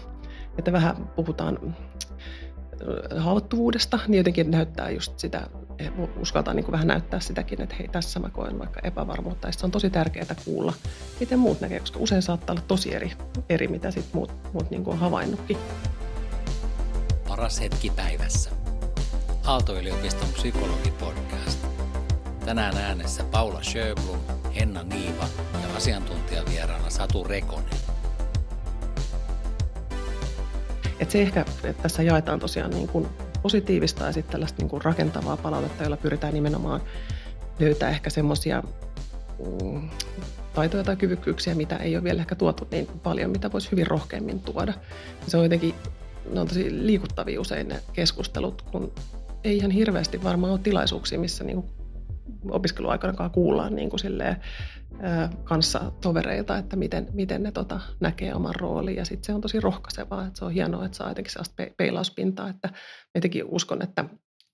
Että 0.57 0.71
vähän 0.71 0.95
puhutaan 1.15 1.59
äh, 1.63 3.23
haavoittuvuudesta, 3.23 3.99
niin 4.07 4.17
jotenkin 4.17 4.51
näyttää 4.51 4.89
just 4.89 5.19
sitä, 5.19 5.49
uskaltaa 6.19 6.53
niin 6.53 6.65
kuin 6.65 6.73
vähän 6.73 6.87
näyttää 6.87 7.19
sitäkin, 7.19 7.61
että 7.61 7.75
hei, 7.75 7.87
tässä 7.87 8.19
mä 8.19 8.29
koen 8.29 8.59
vaikka 8.59 8.79
epävarmuutta. 8.83 9.47
Ja 9.47 9.51
se 9.51 9.65
on 9.65 9.71
tosi 9.71 9.89
tärkeää 9.89 10.35
kuulla, 10.45 10.73
miten 11.19 11.39
muut 11.39 11.61
näkee, 11.61 11.79
koska 11.79 11.99
usein 11.99 12.21
saattaa 12.21 12.53
olla 12.53 12.63
tosi 12.67 12.95
eri, 12.95 13.11
eri 13.49 13.67
mitä 13.67 13.91
sit 13.91 14.13
muut, 14.13 14.31
muut 14.53 14.69
niin 14.69 14.83
kuin 14.83 14.93
on 14.93 14.99
havainnutkin. 14.99 15.57
Paras 17.27 17.61
hetki 17.61 17.91
päivässä. 17.95 18.49
Aalto-yliopiston 19.43 20.29
psykologipodcast. 20.33 21.66
Tänään 22.47 22.77
äänessä 22.77 23.23
Paula 23.23 23.63
Sjöblom 23.63 24.19
Henna 24.55 24.83
Niiva 24.83 25.27
ja 25.53 25.75
asiantuntijavieraana 25.77 26.89
Satu 26.89 27.23
Rekonen. 27.23 27.77
Et 30.99 31.11
se 31.11 31.21
ehkä, 31.21 31.45
että 31.63 31.81
tässä 31.83 32.03
jaetaan 32.03 32.39
tosiaan 32.39 32.71
niin 32.71 32.87
kuin 32.87 33.07
positiivista 33.41 34.05
ja 34.05 34.11
sitten 34.11 34.31
tällaista 34.31 34.61
niin 34.61 34.69
kuin 34.69 34.81
rakentavaa 34.81 35.37
palautetta, 35.37 35.83
jolla 35.83 35.97
pyritään 35.97 36.33
nimenomaan 36.33 36.81
löytää 37.59 37.89
ehkä 37.89 38.09
semmoisia 38.09 38.63
mm, 39.63 39.89
taitoja 40.53 40.83
tai 40.83 40.95
kyvykkyyksiä, 40.95 41.55
mitä 41.55 41.77
ei 41.77 41.95
ole 41.95 42.03
vielä 42.03 42.21
ehkä 42.21 42.35
tuotu 42.35 42.67
niin 42.71 42.87
paljon, 43.03 43.31
mitä 43.31 43.51
voisi 43.51 43.71
hyvin 43.71 43.87
rohkeammin 43.87 44.39
tuoda. 44.39 44.73
Se 45.27 45.37
on 45.37 45.43
jotenkin, 45.43 45.75
ne 46.33 46.39
on 46.39 46.47
tosi 46.47 46.85
liikuttavia 46.85 47.41
usein 47.41 47.67
ne 47.67 47.79
keskustelut, 47.93 48.61
kun 48.61 48.91
ei 49.43 49.57
ihan 49.57 49.71
hirveästi 49.71 50.23
varmaan 50.23 50.51
ole 50.51 50.59
tilaisuuksia, 50.59 51.19
missä 51.19 51.43
niin 51.43 51.63
opiskeluaikanakaan 52.49 53.31
kuullaan 53.31 53.75
niin 53.75 53.89
kuin 53.89 53.99
silleen, 53.99 54.37
kanssa 55.43 55.91
tovereilta, 56.01 56.57
että 56.57 56.75
miten, 56.75 57.07
miten 57.13 57.43
ne 57.43 57.51
tota, 57.51 57.79
näkee 57.99 58.33
oman 58.33 58.55
roolin. 58.55 58.95
Ja 58.95 59.05
sitten 59.05 59.25
se 59.25 59.33
on 59.33 59.41
tosi 59.41 59.59
rohkaisevaa, 59.59 60.27
että 60.27 60.39
se 60.39 60.45
on 60.45 60.51
hienoa, 60.51 60.85
että 60.85 60.97
saa 60.97 61.09
jotenkin 61.09 61.31
sellaista 61.31 61.63
peilauspintaa. 61.77 62.49
Että 62.49 62.69
jotenkin 63.15 63.45
uskon, 63.45 63.81
että 63.81 64.05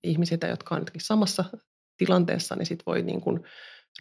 ihmisiltä, 0.04 0.46
jotka 0.46 0.74
on 0.74 0.80
jotenkin 0.80 1.04
samassa 1.04 1.44
tilanteessa, 1.96 2.56
niin 2.56 2.66
sitten 2.66 2.86
voi 2.86 3.02
niin 3.02 3.20
kuin 3.20 3.40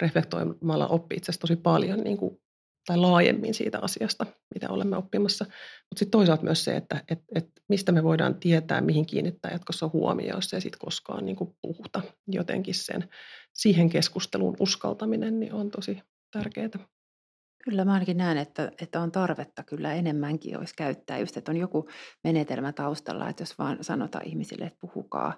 reflektoimalla 0.02 0.88
oppia 0.88 1.18
itse 1.18 1.32
tosi 1.40 1.56
paljon 1.56 2.00
niin 2.00 2.18
kuin 2.18 2.44
tai 2.86 2.98
laajemmin 2.98 3.54
siitä 3.54 3.80
asiasta, 3.82 4.26
mitä 4.54 4.70
olemme 4.70 4.98
oppimassa. 4.98 5.46
Mutta 5.46 6.00
sitten 6.00 6.12
toisaalta 6.12 6.44
myös 6.44 6.64
se, 6.64 6.76
että 6.76 7.04
et, 7.10 7.20
et 7.36 7.50
mistä 7.70 7.92
me 7.92 8.04
voidaan 8.04 8.36
tietää, 8.36 8.82
mihin 8.82 9.06
kiinnittää 9.06 9.52
jatkossa 9.52 9.90
huomioon, 9.94 10.38
jos 10.38 10.54
ei 10.54 10.62
sitten 10.62 10.80
koskaan 10.80 11.26
niin 11.26 11.38
puhuta. 11.62 12.02
Jotenkin 12.28 12.76
sen, 12.76 13.10
siihen 13.54 13.90
keskusteluun 13.90 14.56
uskaltaminen 14.60 15.40
niin 15.40 15.54
on 15.54 15.72
tosi 15.72 16.00
tärkeää. 16.32 16.70
Kyllä 17.64 17.86
mä 17.86 17.94
ainakin 17.94 18.18
näen, 18.18 18.38
että, 18.38 18.72
että 18.82 19.02
on 19.02 19.12
tarvetta 19.12 19.64
kyllä 19.64 19.94
enemmänkin 19.94 20.58
olisi 20.58 20.74
käyttää 20.78 21.20
just, 21.20 21.38
että 21.38 21.52
on 21.52 21.58
joku 21.58 21.90
menetelmä 22.24 22.72
taustalla, 22.72 23.30
että 23.30 23.42
jos 23.42 23.58
vaan 23.60 23.78
sanotaan 23.82 24.28
ihmisille, 24.28 24.66
että 24.66 24.80
puhukaa, 24.82 25.34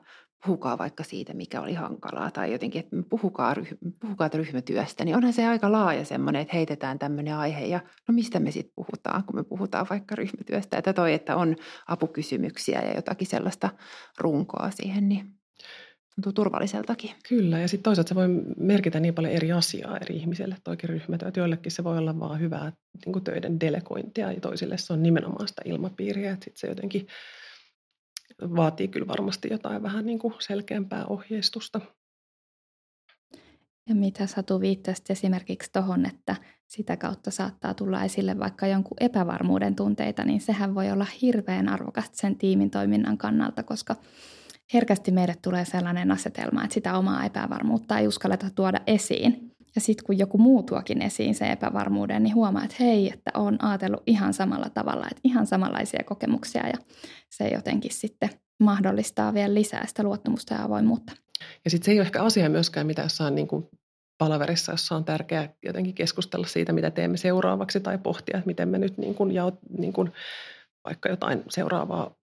puhukaa 0.46 0.78
vaikka 0.78 1.04
siitä, 1.04 1.34
mikä 1.34 1.62
oli 1.62 1.74
hankalaa 1.74 2.32
tai 2.32 2.52
jotenkin, 2.52 2.80
että 2.80 2.96
puhukaa, 3.10 3.56
puhukaa 4.00 4.30
ryhmätyöstä, 4.34 5.06
niin 5.06 5.16
onhan 5.16 5.34
se 5.34 5.46
aika 5.46 5.72
laaja 5.72 6.06
semmoinen, 6.06 6.42
että 6.42 6.56
heitetään 6.56 7.00
tämmöinen 7.00 7.36
aihe 7.36 7.66
ja 7.66 7.80
no 8.08 8.14
mistä 8.14 8.40
me 8.40 8.52
sitten 8.52 8.74
puhutaan, 8.76 9.24
kun 9.24 9.36
me 9.36 9.44
puhutaan 9.44 9.88
vaikka 9.90 10.16
ryhmätyöstä. 10.16 10.78
Että 10.78 10.94
toi, 10.94 11.14
että 11.14 11.36
on 11.36 11.56
apukysymyksiä 11.88 12.82
ja 12.82 12.96
jotakin 12.96 13.28
sellaista 13.28 13.70
runkoa 14.20 14.72
siihen, 14.72 15.10
niin 15.10 15.36
tuntuu 16.16 16.34
turvalliseltakin. 16.34 17.12
Kyllä, 17.30 17.60
ja 17.60 17.68
sitten 17.68 17.84
toisaalta 17.84 18.10
se 18.10 18.16
voi 18.16 18.28
merkitä 18.58 19.00
niin 19.00 19.14
paljon 19.14 19.34
eri 19.34 19.52
asiaa 19.52 19.98
eri 19.98 20.16
ihmisille, 20.16 20.58
toikin 20.64 20.90
ryhmätyöt. 20.90 21.38
Joillekin 21.38 21.72
se 21.72 21.84
voi 21.84 21.98
olla 21.98 22.20
vaan 22.20 22.40
hyvää 22.40 22.72
niin 23.06 23.24
töiden 23.24 23.60
delegointia, 23.60 24.32
ja 24.32 24.42
toisille 24.42 24.78
se 24.78 24.94
on 24.94 25.04
nimenomaan 25.04 25.48
sitä 25.48 25.62
ilmapiiriä, 25.66 26.32
että 26.32 26.44
sitten 26.44 26.60
se 26.60 26.68
jotenkin 26.68 27.08
vaatii 28.42 28.88
kyllä 28.88 29.08
varmasti 29.08 29.48
jotain 29.52 29.84
vähän 29.84 30.06
niin 30.06 30.20
kuin 30.20 30.34
selkeämpää 30.40 31.06
ohjeistusta. 31.06 31.82
Ja 33.90 33.96
mitä 33.96 34.28
Satu 34.28 34.62
viittasit 34.62 35.10
esimerkiksi 35.10 35.70
tuohon, 35.74 36.06
että 36.06 36.36
sitä 36.68 36.98
kautta 36.98 37.32
saattaa 37.32 37.74
tulla 37.74 38.04
esille 38.04 38.40
vaikka 38.40 38.68
jonkun 38.68 38.98
epävarmuuden 39.00 39.76
tunteita, 39.76 40.26
niin 40.26 40.42
sehän 40.42 40.76
voi 40.76 40.92
olla 40.92 41.08
hirveän 41.22 41.70
arvokasta 41.70 42.18
sen 42.18 42.36
tiimin 42.36 42.72
toiminnan 42.72 43.18
kannalta, 43.18 43.64
koska 43.64 43.96
herkästi 44.74 45.12
meille 45.12 45.36
tulee 45.42 45.66
sellainen 45.66 46.12
asetelma, 46.12 46.64
että 46.64 46.74
sitä 46.74 46.98
omaa 46.98 47.26
epävarmuutta 47.26 48.00
ei 48.00 48.08
uskalleta 48.08 48.50
tuoda 48.56 48.82
esiin. 48.88 49.52
Ja 49.76 49.82
sitten 49.82 50.06
kun 50.06 50.18
joku 50.18 50.38
muu 50.38 50.64
tuokin 50.64 51.02
esiin 51.02 51.36
sen 51.36 51.52
epävarmuuden, 51.52 52.24
niin 52.24 52.36
huomaa, 52.36 52.64
että 52.64 52.76
hei, 52.80 53.12
että 53.14 53.32
on 53.34 53.64
ajatellut 53.64 54.04
ihan 54.08 54.34
samalla 54.34 54.70
tavalla, 54.70 55.08
että 55.12 55.22
ihan 55.24 55.48
samanlaisia 55.48 56.04
kokemuksia 56.06 56.68
ja 56.68 56.78
se 57.30 57.48
jotenkin 57.48 57.94
sitten 57.94 58.30
mahdollistaa 58.60 59.34
vielä 59.34 59.54
lisää 59.54 59.86
sitä 59.88 60.04
luottamusta 60.04 60.54
ja 60.54 60.64
avoimuutta. 60.64 61.14
Ja 61.66 61.72
sitten 61.72 61.86
se 61.86 61.92
ei 61.92 62.00
ole 62.00 62.06
ehkä 62.06 62.24
asia 62.24 62.50
myöskään, 62.50 62.88
mitä 62.88 63.02
jossain 63.02 63.36
niin 63.36 63.48
kuin 63.48 63.70
palaverissa, 64.18 64.72
jossa 64.72 64.96
on 64.96 65.06
tärkeää 65.06 65.50
jotenkin 65.66 65.94
keskustella 65.94 66.48
siitä, 66.48 66.74
mitä 66.74 66.92
teemme 66.92 67.18
seuraavaksi 67.18 67.80
tai 67.80 67.98
pohtia, 67.98 68.38
että 68.38 68.48
miten 68.48 68.70
me 68.70 68.78
nyt 68.78 68.98
niin 68.98 69.16
kuin, 69.16 69.32
ja, 69.32 69.52
niin 69.78 69.94
kuin, 69.94 70.12
vaikka 70.86 71.10
jotain 71.10 71.44
seuraavaa 71.50 72.16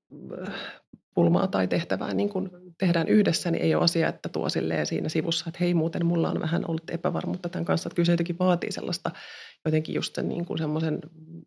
pulmaa 1.15 1.47
tai 1.47 1.69
tehtävää 1.69 2.15
niin 2.15 2.29
kuin 2.29 2.51
tehdään 2.79 3.09
yhdessä, 3.09 3.51
niin 3.51 3.63
ei 3.63 3.75
ole 3.75 3.85
asia, 3.85 4.09
että 4.09 4.29
tuo 4.29 4.49
silleen 4.49 4.87
siinä 4.87 5.09
sivussa, 5.09 5.45
että 5.49 5.59
hei 5.61 5.75
muuten 5.75 6.07
mulla 6.07 6.31
on 6.31 6.41
vähän 6.41 6.65
ollut 6.69 6.91
epävarmuutta 6.91 7.49
tämän 7.49 7.65
kanssa, 7.65 7.89
että 7.89 7.95
kyllä 7.97 8.07
se 8.07 8.13
jotenkin 8.13 8.39
vaatii 8.39 8.73
sellaista 8.73 9.11
jotenkin 9.65 9.95
just 9.95 10.15
sen 10.15 10.29
niin 10.29 10.45
kuin 10.45 10.59
semmoisen 10.59 10.99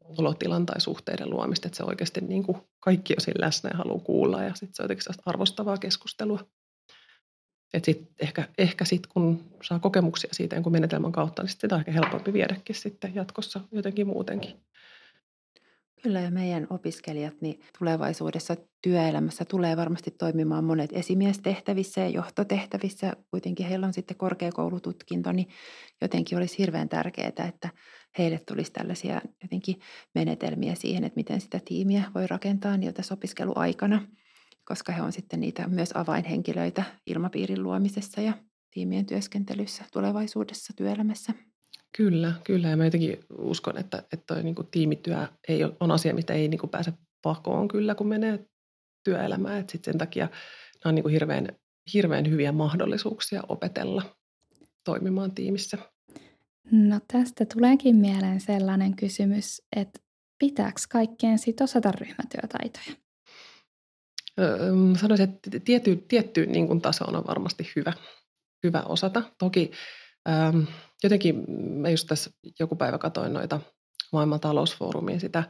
olotilan 0.02 0.66
tai 0.66 0.82
suhteiden 0.82 1.30
luomista, 1.30 1.68
että 1.68 1.78
se 1.78 1.84
oikeasti 1.84 2.22
niin 2.22 2.44
kuin 2.44 2.58
kaikki 2.80 3.14
on 3.14 3.22
siinä 3.22 3.46
läsnä 3.46 3.70
ja 3.70 3.78
haluaa 3.78 4.00
kuulla 4.00 4.44
ja 4.44 4.54
sitten 4.54 4.76
se 4.76 4.84
on 4.84 4.86
jotenkin 4.86 5.14
arvostavaa 5.26 5.78
keskustelua. 5.78 6.40
Et 7.74 7.86
sit 7.86 8.12
ehkä, 8.20 8.48
ehkä 8.58 8.86
sitten 8.86 9.12
kun 9.14 9.44
saa 9.64 9.80
kokemuksia 9.80 10.30
siitä 10.34 10.56
jonkun 10.56 10.72
menetelmän 10.72 11.12
kautta, 11.12 11.42
niin 11.42 11.50
sitä 11.50 11.76
on 11.76 11.80
ehkä 11.80 11.92
helpompi 11.92 12.34
viedäkin 12.34 12.76
sitten 12.76 13.16
jatkossa 13.16 13.62
jotenkin 13.72 14.08
muutenkin. 14.08 14.56
Kyllä 16.06 16.20
ja 16.22 16.32
meidän 16.32 16.68
opiskelijat 16.70 17.42
niin 17.42 17.60
tulevaisuudessa 17.80 18.56
työelämässä 18.82 19.46
tulee 19.46 19.78
varmasti 19.78 20.12
toimimaan 20.12 20.64
monet 20.64 20.90
esimiestehtävissä 20.94 22.02
ja 22.02 22.10
johtotehtävissä. 22.10 23.14
Kuitenkin 23.32 23.66
heillä 23.66 23.88
on 23.88 23.94
sitten 23.94 24.18
korkeakoulututkinto, 24.18 25.32
niin 25.32 25.48
jotenkin 26.02 26.38
olisi 26.38 26.58
hirveän 26.58 26.90
tärkeää, 26.90 27.32
että 27.48 27.70
heille 28.18 28.40
tulisi 28.48 28.72
tällaisia 28.72 29.22
jotenkin 29.44 29.76
menetelmiä 30.16 30.76
siihen, 30.76 31.04
että 31.04 31.18
miten 31.18 31.42
sitä 31.42 31.60
tiimiä 31.66 32.04
voi 32.16 32.28
rakentaa 32.28 32.78
niiltä 32.78 33.02
opiskeluaikana, 33.12 34.08
koska 34.66 34.92
he 34.92 35.02
on 35.02 35.12
sitten 35.12 35.40
niitä 35.40 35.68
myös 35.68 35.92
avainhenkilöitä 35.96 36.84
ilmapiirin 37.06 37.64
luomisessa 37.64 38.22
ja 38.22 38.34
tiimien 38.72 39.06
työskentelyssä 39.06 39.84
tulevaisuudessa 39.94 40.74
työelämässä. 40.76 41.34
Kyllä, 41.98 42.34
kyllä. 42.44 42.70
Ja 42.70 42.78
mä 42.78 42.86
jotenkin 42.86 43.20
uskon, 43.38 43.78
että, 43.78 43.98
että 43.98 44.24
toi 44.28 44.44
niin 44.44 44.56
kuin 44.56 44.68
tiimityö 44.72 45.28
ei 45.48 45.64
ole, 45.64 45.74
on 45.80 45.92
asia, 45.92 46.14
mitä 46.14 46.34
ei 46.34 46.48
niin 46.48 46.60
kuin 46.60 46.70
pääse 46.70 46.94
pakoon 47.22 47.68
kyllä, 47.68 47.96
kun 47.96 48.08
menee 48.08 48.46
työelämään. 49.04 49.60
Et 49.60 49.70
sit 49.70 49.84
sen 49.84 49.98
takia 49.98 50.26
nämä 50.26 50.90
on 50.90 50.96
niin 50.96 51.04
kuin 51.04 51.12
hirveän, 51.12 51.48
hirveän 51.94 52.30
hyviä 52.30 52.52
mahdollisuuksia 52.52 53.44
opetella 53.48 54.16
toimimaan 54.84 55.32
tiimissä. 55.32 55.78
No 56.72 57.00
tästä 57.08 57.46
tuleekin 57.46 57.96
mieleen 57.96 58.42
sellainen 58.42 58.96
kysymys, 58.96 59.62
että 59.76 60.00
pitääkö 60.40 60.80
kaikkeen 60.90 61.40
sit 61.40 61.62
osata 61.62 61.92
ryhmätyötaitoja? 61.92 62.96
sanoisin, 65.00 65.24
että 65.24 65.60
tietty, 65.60 65.96
tietty 66.08 66.46
niin 66.46 66.68
kuin 66.68 66.82
tasoon 66.82 67.16
on 67.16 67.28
varmasti 67.28 67.72
hyvä, 67.76 67.94
hyvä 68.64 68.82
osata. 68.82 69.24
Toki 69.40 69.72
Ähm, 70.30 70.64
jotenkin 71.04 71.44
mä 71.82 71.90
just 71.90 72.08
tässä 72.08 72.32
joku 72.60 72.76
päivä 72.76 72.98
katoin 72.98 73.34
noita 73.34 73.60
maailman 74.12 74.40
talousfoorumin 74.40 75.20
sitä 75.20 75.44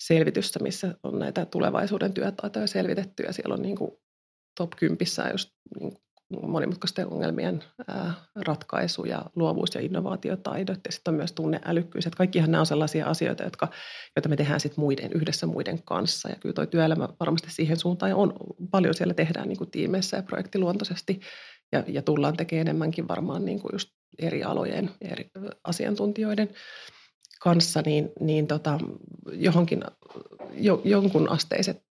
selvitystä, 0.00 0.58
missä 0.58 0.94
on 1.02 1.18
näitä 1.18 1.46
tulevaisuuden 1.46 2.14
työtaitoja 2.14 2.66
selvitetty 2.66 3.22
ja 3.22 3.32
siellä 3.32 3.54
on 3.54 3.62
niin 3.62 3.76
kuin 3.76 3.90
top 4.56 4.70
10 4.76 4.98
just 5.32 5.50
niin 5.80 5.92
monimutkaisten 6.42 7.12
ongelmien 7.12 7.64
ratkaisu 8.34 9.04
ja 9.04 9.22
luovuus- 9.36 9.74
ja 9.74 9.80
innovaatiotaidot 9.80 10.78
ja 10.84 10.92
sitten 10.92 11.12
on 11.12 11.16
myös 11.16 11.32
tunneälykkyys. 11.32 12.06
Että 12.06 12.16
kaikkihan 12.16 12.50
nämä 12.50 12.60
on 12.60 12.66
sellaisia 12.66 13.06
asioita, 13.06 13.44
jotka, 13.44 13.68
joita 14.16 14.28
me 14.28 14.36
tehdään 14.36 14.60
sitten 14.60 14.80
muiden, 14.80 15.12
yhdessä 15.12 15.46
muiden 15.46 15.82
kanssa. 15.82 16.28
Ja 16.28 16.36
kyllä 16.36 16.52
tuo 16.52 16.66
työelämä 16.66 17.08
varmasti 17.20 17.50
siihen 17.50 17.76
suuntaan 17.76 18.14
on 18.14 18.32
paljon 18.70 18.94
siellä 18.94 19.14
tehdään 19.14 19.48
niin 19.48 19.58
kuin 19.58 19.70
tiimeissä 19.70 20.16
ja 20.16 20.22
projektiluontoisesti 20.22 21.20
ja, 21.72 21.84
ja 21.86 22.02
tullaan 22.02 22.36
tekemään 22.36 22.66
enemmänkin 22.66 23.08
varmaan 23.08 23.44
niin 23.44 23.60
kuin 23.60 23.70
just 23.72 23.90
eri 24.18 24.44
alojen 24.44 24.90
eri 25.00 25.30
asiantuntijoiden 25.64 26.48
kanssa, 27.40 27.82
niin, 27.86 28.12
niin 28.20 28.46
tota, 28.46 28.78
johonkin, 29.32 29.82
jo, 30.52 30.82
jonkun 30.84 31.30
asteiset 31.30 31.88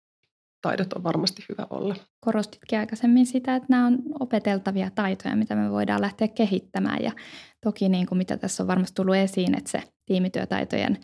taidot 0.63 0.93
on 0.93 1.03
varmasti 1.03 1.45
hyvä 1.49 1.67
olla. 1.71 1.97
Korostitkin 2.21 2.79
aikaisemmin 2.79 3.27
sitä, 3.27 3.57
että 3.57 3.67
nämä 3.71 3.87
on 3.87 3.99
opeteltavia 4.21 4.91
taitoja, 4.95 5.37
mitä 5.37 5.57
me 5.57 5.71
voidaan 5.71 6.01
lähteä 6.01 6.29
kehittämään. 6.29 7.03
Ja 7.03 7.13
toki 7.61 7.89
niin 7.89 8.07
kuin 8.07 8.19
mitä 8.19 8.37
tässä 8.37 8.63
on 8.63 8.67
varmasti 8.67 8.95
tullut 8.95 9.17
esiin, 9.17 9.59
että 9.59 9.71
se 9.71 9.83
tiimityötaitojen 10.07 10.99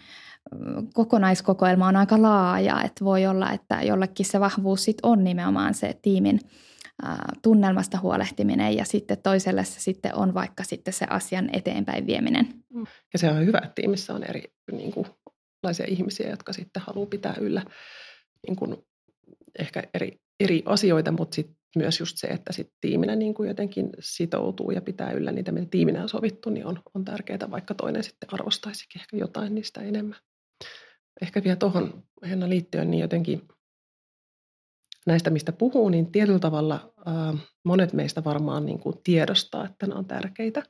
kokonaiskokoelma 0.95 1.89
on 1.89 1.97
aika 1.97 2.23
laaja. 2.23 2.83
Että 2.83 3.05
voi 3.05 3.27
olla, 3.27 3.53
että 3.53 3.83
jollekin 3.83 4.27
se 4.27 4.41
vahvuus 4.41 4.85
sit 4.85 4.99
on 5.03 5.25
nimenomaan 5.25 5.75
se 5.75 5.99
tiimin 6.03 6.41
tunnelmasta 7.43 7.99
huolehtiminen 8.01 8.77
ja 8.77 8.85
sitten 8.85 9.19
toiselle 9.23 9.65
se 9.65 9.81
sitten 9.81 10.15
on 10.15 10.35
vaikka 10.35 10.65
sitten 10.65 10.95
se 10.95 11.07
asian 11.11 11.49
eteenpäin 11.53 12.07
vieminen. 12.07 12.47
Mm. 12.75 12.87
Ja 13.13 13.19
se 13.19 13.31
on 13.31 13.47
hyvä, 13.47 13.59
että 13.59 13.75
tiimissä 13.75 14.15
on 14.15 14.25
eri 14.25 14.43
niin 14.73 14.93
kuin, 14.93 15.07
ihmisiä, 15.89 16.31
jotka 16.31 16.53
sitten 16.53 16.83
haluaa 16.87 17.07
pitää 17.07 17.35
yllä 17.41 17.63
niin 18.47 18.57
kuin, 18.57 18.77
ehkä 19.59 19.83
eri, 19.95 20.21
eri 20.41 20.63
asioita, 20.67 21.13
mutta 21.13 21.35
sitten 21.35 21.57
myös 21.77 22.01
just 22.01 22.17
se, 22.17 22.27
että 22.27 22.53
sit 22.53 22.73
tiiminä 22.81 23.17
niin 23.17 23.35
kuin 23.35 23.49
jotenkin 23.49 23.91
sitoutuu 24.01 24.71
ja 24.71 24.83
pitää 24.83 25.13
yllä 25.13 25.33
niitä, 25.33 25.53
mitä 25.53 25.67
tiiminä 25.71 26.03
on 26.03 26.09
sovittu, 26.09 26.51
niin 26.51 26.67
on, 26.67 26.83
on 26.95 27.05
tärkeää, 27.05 27.51
vaikka 27.51 27.75
toinen 27.75 28.03
sitten 28.03 28.29
arvostaisikin 28.33 29.01
ehkä 29.01 29.17
jotain 29.17 29.55
niistä 29.55 29.81
enemmän. 29.81 30.19
Ehkä 31.23 31.45
vielä 31.45 31.57
tuohon 31.57 32.03
Henna 32.29 32.49
liittyen, 32.49 32.91
niin 32.91 33.01
jotenkin– 33.01 33.43
näistä, 35.07 35.31
mistä 35.31 35.53
puhuu, 35.53 35.89
niin 35.89 36.13
tietyllä 36.13 36.39
tavalla 36.39 36.93
monet 37.65 37.93
meistä 37.93 38.25
varmaan 38.25 38.67
niin 38.67 38.79
kuin 38.79 38.95
tiedostaa, 39.05 39.65
että 39.67 39.87
ne 39.87 39.95
on 39.95 40.05
tärkeitä. 40.05 40.63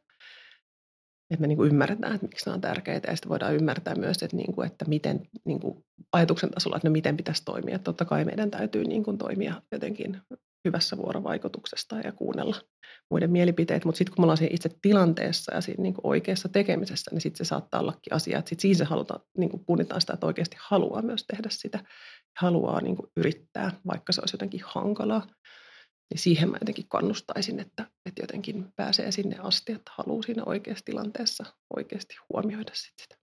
Että 1.30 1.40
me 1.40 1.46
niin 1.46 1.56
kuin 1.56 1.70
ymmärretään, 1.70 2.14
että 2.14 2.26
miksi 2.26 2.46
ne 2.46 2.54
on 2.54 2.60
tärkeitä 2.60 3.10
ja 3.10 3.16
sitten 3.16 3.28
voidaan 3.28 3.54
ymmärtää 3.54 3.94
myös, 3.94 4.22
että, 4.22 4.36
niin 4.36 4.52
kuin, 4.52 4.66
että 4.66 4.84
miten 4.84 5.28
niin 5.44 5.60
kuin 5.60 5.84
ajatuksen 6.12 6.50
tasolla, 6.50 6.76
että 6.76 6.88
no 6.88 6.92
miten 6.92 7.16
pitäisi 7.16 7.44
toimia. 7.44 7.78
Totta 7.78 8.04
kai 8.04 8.24
meidän 8.24 8.50
täytyy 8.50 8.84
niin 8.84 9.02
kuin 9.02 9.18
toimia 9.18 9.62
jotenkin 9.72 10.20
hyvässä 10.64 10.96
vuorovaikutuksesta 10.96 12.00
ja 12.00 12.12
kuunnella 12.12 12.56
muiden 13.10 13.30
mielipiteet, 13.30 13.84
mutta 13.84 13.98
sitten 13.98 14.14
kun 14.14 14.22
me 14.22 14.24
ollaan 14.24 14.36
siinä 14.36 14.54
itse 14.54 14.70
tilanteessa 14.82 15.54
ja 15.54 15.60
siinä 15.60 15.82
niin 15.82 15.94
kuin 15.94 16.06
oikeassa 16.06 16.48
tekemisessä, 16.48 17.10
niin 17.10 17.20
sitten 17.20 17.46
se 17.46 17.48
saattaa 17.48 17.80
ollakin 17.80 18.12
asia, 18.12 18.38
että 18.38 18.48
sitten 18.48 18.62
siinä 18.62 18.78
se 18.78 18.84
halutaan, 18.84 19.20
niin 19.38 19.50
kuin 19.50 19.64
punnitaan 19.66 20.00
sitä, 20.00 20.12
että 20.12 20.26
oikeasti 20.26 20.56
haluaa 20.60 21.02
myös 21.02 21.24
tehdä 21.26 21.48
sitä, 21.50 21.84
haluaa 22.38 22.80
niin 22.80 22.96
kuin 22.96 23.10
yrittää, 23.16 23.80
vaikka 23.86 24.12
se 24.12 24.20
olisi 24.20 24.34
jotenkin 24.34 24.60
hankalaa. 24.64 25.26
Niin 26.10 26.18
siihen 26.18 26.50
mä 26.50 26.56
jotenkin 26.60 26.88
kannustaisin, 26.88 27.60
että, 27.60 27.86
että 28.06 28.22
jotenkin 28.22 28.66
pääsee 28.76 29.12
sinne 29.12 29.36
asti, 29.38 29.72
että 29.72 29.90
haluaa 29.98 30.22
siinä 30.22 30.42
oikeassa 30.46 30.84
tilanteessa 30.84 31.44
oikeasti 31.76 32.14
huomioida 32.32 32.70
sit 32.74 32.94
sitä. 33.02 33.16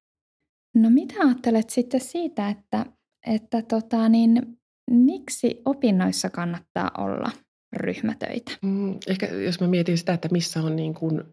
No 0.76 0.90
mitä 0.90 1.16
ajattelet 1.20 1.70
sitten 1.70 2.02
siitä, 2.02 2.50
että, 2.50 2.86
että 3.28 3.62
tota 3.62 4.10
niin, 4.10 4.60
miksi 4.92 5.62
opinnoissa 5.66 6.30
kannattaa 6.30 6.92
olla 6.98 7.32
ryhmätöitä? 7.76 8.52
Mm, 8.62 8.98
ehkä 9.08 9.26
jos 9.26 9.60
mä 9.62 9.68
mietin 9.68 9.98
sitä, 9.98 10.14
että 10.14 10.30
missä 10.32 10.62
on 10.62 10.76
niin 10.76 10.94
kuin 10.94 11.24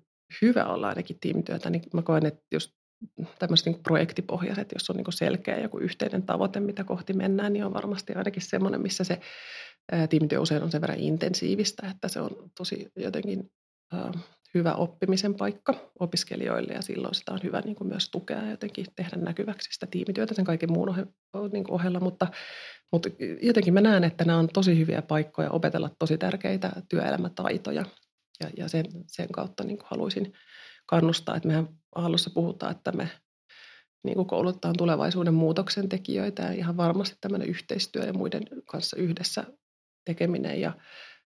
hyvä 0.43 0.65
olla 0.65 0.89
ainakin 0.89 1.21
tiimityötä, 1.21 1.71
niin 1.71 1.83
mä 1.95 2.03
koen, 2.03 2.27
että 2.27 2.43
just 2.53 2.73
tämmöiset 3.39 3.67
niin 3.67 3.83
projektipohjaiset, 3.83 4.73
jos 4.73 4.91
on 4.91 4.97
niin 4.97 5.13
selkeä 5.13 5.59
joku 5.59 5.79
yhteinen 5.79 6.23
tavoite, 6.23 6.61
mitä 6.61 6.85
kohti 6.85 7.13
mennään, 7.13 7.53
niin 7.53 7.65
on 7.65 7.75
varmasti 7.75 8.13
ainakin 8.13 8.43
semmoinen, 8.43 8.83
missä 8.83 9.05
se 9.05 9.21
tiimityö 10.11 10.41
usein 10.41 10.63
on 10.63 10.71
sen 10.71 10.81
verran 10.81 11.01
intensiivistä, 11.01 11.89
että 11.91 12.09
se 12.09 12.21
on 12.21 12.31
tosi 12.57 12.93
jotenkin 12.97 13.51
hyvä 14.55 14.75
oppimisen 14.75 15.35
paikka 15.35 15.75
opiskelijoille 15.99 16.73
ja 16.73 16.83
silloin 16.83 17.15
sitä 17.15 17.33
on 17.33 17.41
hyvä 17.43 17.61
niin 17.61 17.77
kuin 17.77 17.89
myös 17.89 18.11
tukea 18.11 18.43
ja 18.43 18.51
jotenkin 18.51 18.87
tehdä 18.97 19.17
näkyväksi 19.17 19.73
sitä 19.73 19.87
tiimityötä 19.91 20.35
sen 20.35 20.45
kaiken 20.45 20.73
muun 20.73 20.95
niin 21.53 21.65
kuin 21.65 21.75
ohella, 21.75 22.01
mutta, 22.01 22.27
mutta 22.93 23.09
jotenkin 23.43 23.75
mä 23.75 23.81
näen, 23.81 24.05
että 24.05 24.25
nämä 24.25 24.39
on 24.39 24.49
tosi 24.49 24.79
hyviä 24.79 25.03
paikkoja 25.03 25.51
opetella 25.51 25.91
tosi 25.99 26.19
tärkeitä 26.19 26.73
työelämätaitoja 26.89 27.85
ja, 28.41 28.51
ja 28.57 28.69
sen, 28.69 28.85
sen 29.07 29.29
kautta 29.33 29.65
niin 29.65 29.79
kuin 29.79 29.89
haluaisin 29.91 30.33
kannustaa, 30.87 31.37
että 31.37 31.49
mehän 31.49 31.69
alussa 31.95 32.31
puhutaan, 32.31 32.73
että 32.73 32.93
me 32.93 33.11
niin 34.05 34.15
kuin 34.15 34.27
koulutetaan 34.27 34.77
tulevaisuuden 34.79 35.35
muutoksen 35.35 35.89
tekijöitä 35.89 36.43
ja 36.43 36.53
ihan 36.53 36.77
varmasti 36.77 37.17
tämmöinen 37.21 37.49
yhteistyö 37.49 38.05
ja 38.05 38.13
muiden 38.13 38.43
kanssa 38.65 38.97
yhdessä 38.97 39.45
tekeminen 40.05 40.61
ja 40.61 40.73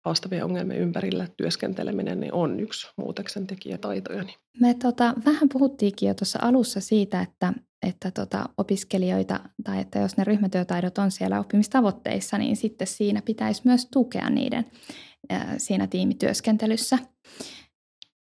haastavien 0.05 0.45
ongelmien 0.45 0.79
ympärillä 0.79 1.27
työskenteleminen 1.37 2.19
niin 2.19 2.33
on 2.33 2.59
yksi 2.59 2.87
muutoksen 2.97 3.47
tekijätaitoja. 3.47 4.23
Me 4.59 4.73
tota, 4.73 5.13
vähän 5.25 5.49
puhuttiinkin 5.53 6.07
jo 6.07 6.13
tuossa 6.13 6.39
alussa 6.41 6.79
siitä, 6.79 7.21
että, 7.21 7.53
että 7.87 8.11
tota, 8.11 8.49
opiskelijoita 8.57 9.39
tai 9.63 9.79
että 9.81 9.99
jos 9.99 10.17
ne 10.17 10.23
ryhmätyötaidot 10.23 10.97
on 10.97 11.11
siellä 11.11 11.39
oppimistavoitteissa, 11.39 12.37
niin 12.37 12.55
sitten 12.55 12.87
siinä 12.87 13.21
pitäisi 13.21 13.61
myös 13.65 13.87
tukea 13.93 14.29
niiden 14.29 14.65
siinä 15.57 15.87
tiimityöskentelyssä. 15.87 16.97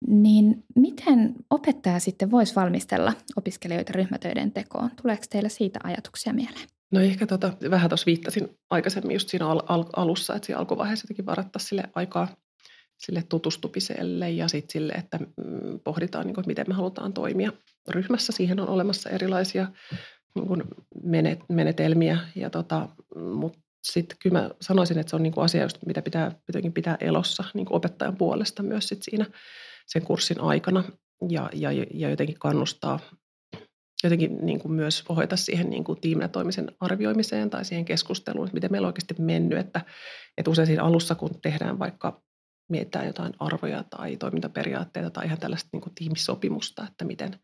Niin 0.08 0.64
miten 0.76 1.36
opettaja 1.50 2.00
sitten 2.00 2.32
voisi 2.32 2.56
valmistella 2.56 3.14
opiskelijoita 3.36 3.94
ryhmätöiden 3.94 4.52
tekoon? 4.52 4.92
Tuleeko 5.02 5.24
teillä 5.30 5.50
siitä 5.50 5.80
ajatuksia 5.84 6.34
mieleen? 6.34 6.68
No 6.92 7.02
ehkä 7.02 7.28
tota, 7.28 7.54
vähän 7.70 7.90
tuossa 7.90 8.06
viittasin 8.06 8.50
aikaisemmin 8.70 9.14
just 9.14 9.30
siinä 9.30 9.48
al- 9.48 9.64
al- 9.68 9.90
alussa, 9.96 10.36
että 10.36 10.46
siinä 10.46 10.60
alkuvaiheessa 10.60 11.06
jotenkin 11.06 11.26
varattaisiin 11.26 11.70
sille 11.70 11.84
aikaa 11.96 12.28
sille 12.98 13.24
tutustumiselle 13.30 14.32
ja 14.32 14.48
sitten 14.48 14.74
sille, 14.74 14.94
että 14.94 15.18
mm, 15.18 15.80
pohditaan, 15.84 16.26
niin 16.26 16.36
kuin, 16.36 16.48
miten 16.48 16.66
me 16.68 16.74
halutaan 16.74 17.14
toimia 17.14 17.52
ryhmässä. 17.90 18.32
Siihen 18.32 18.60
on 18.60 18.70
olemassa 18.70 19.10
erilaisia 19.10 19.68
niin 20.36 20.48
kuin 20.48 20.64
menetelmiä, 21.50 22.20
ja 22.36 22.50
tota, 22.50 22.90
mutta 23.36 23.60
sitten 23.84 24.18
kyllä 24.22 24.42
mä 24.42 24.50
sanoisin, 24.62 24.98
että 24.98 25.10
se 25.10 25.16
on 25.16 25.24
niin 25.24 25.34
kuin 25.34 25.46
asia, 25.46 25.64
just, 25.64 25.78
mitä 25.86 26.02
pitää 26.02 26.32
jotenkin 26.48 26.74
pitää 26.74 26.98
elossa 27.00 27.44
niin 27.54 27.66
kuin 27.66 27.78
opettajan 27.78 28.18
puolesta 28.18 28.64
myös 28.64 28.88
sit 28.88 29.04
siinä 29.04 29.26
sen 29.86 30.02
kurssin 30.02 30.42
aikana 30.42 30.84
ja, 31.30 31.50
ja, 31.54 31.70
ja 31.94 32.10
jotenkin 32.10 32.40
kannustaa 32.40 33.00
jotenkin 34.04 34.46
niin 34.46 34.60
kuin 34.60 34.72
myös 34.72 35.04
ohjata 35.10 35.36
siihen 35.36 35.70
niin 35.70 35.84
kuin 35.84 36.02
tiiminä 36.02 36.28
toimisen 36.28 36.72
arvioimiseen 36.80 37.50
tai 37.50 37.66
siihen 37.66 37.86
keskusteluun, 37.86 38.48
että 38.48 38.54
miten 38.54 38.72
meillä 38.72 38.86
on 38.86 38.90
oikeasti 38.90 39.16
mennyt. 39.20 39.60
Että, 39.60 39.82
että 40.38 40.52
usein 40.52 40.66
siinä 40.66 40.84
alussa, 40.84 41.16
kun 41.16 41.42
tehdään 41.42 41.80
vaikka 41.80 42.22
mietitään 42.70 43.08
jotain 43.08 43.34
arvoja 43.40 43.84
tai 43.84 44.18
toimintaperiaatteita 44.18 45.10
tai 45.10 45.26
ihan 45.26 45.40
tällaista 45.40 45.70
niin 45.74 45.82
kuin 45.82 45.96
tiimisopimusta, 45.96 46.88
että 46.88 47.06
miten 47.06 47.40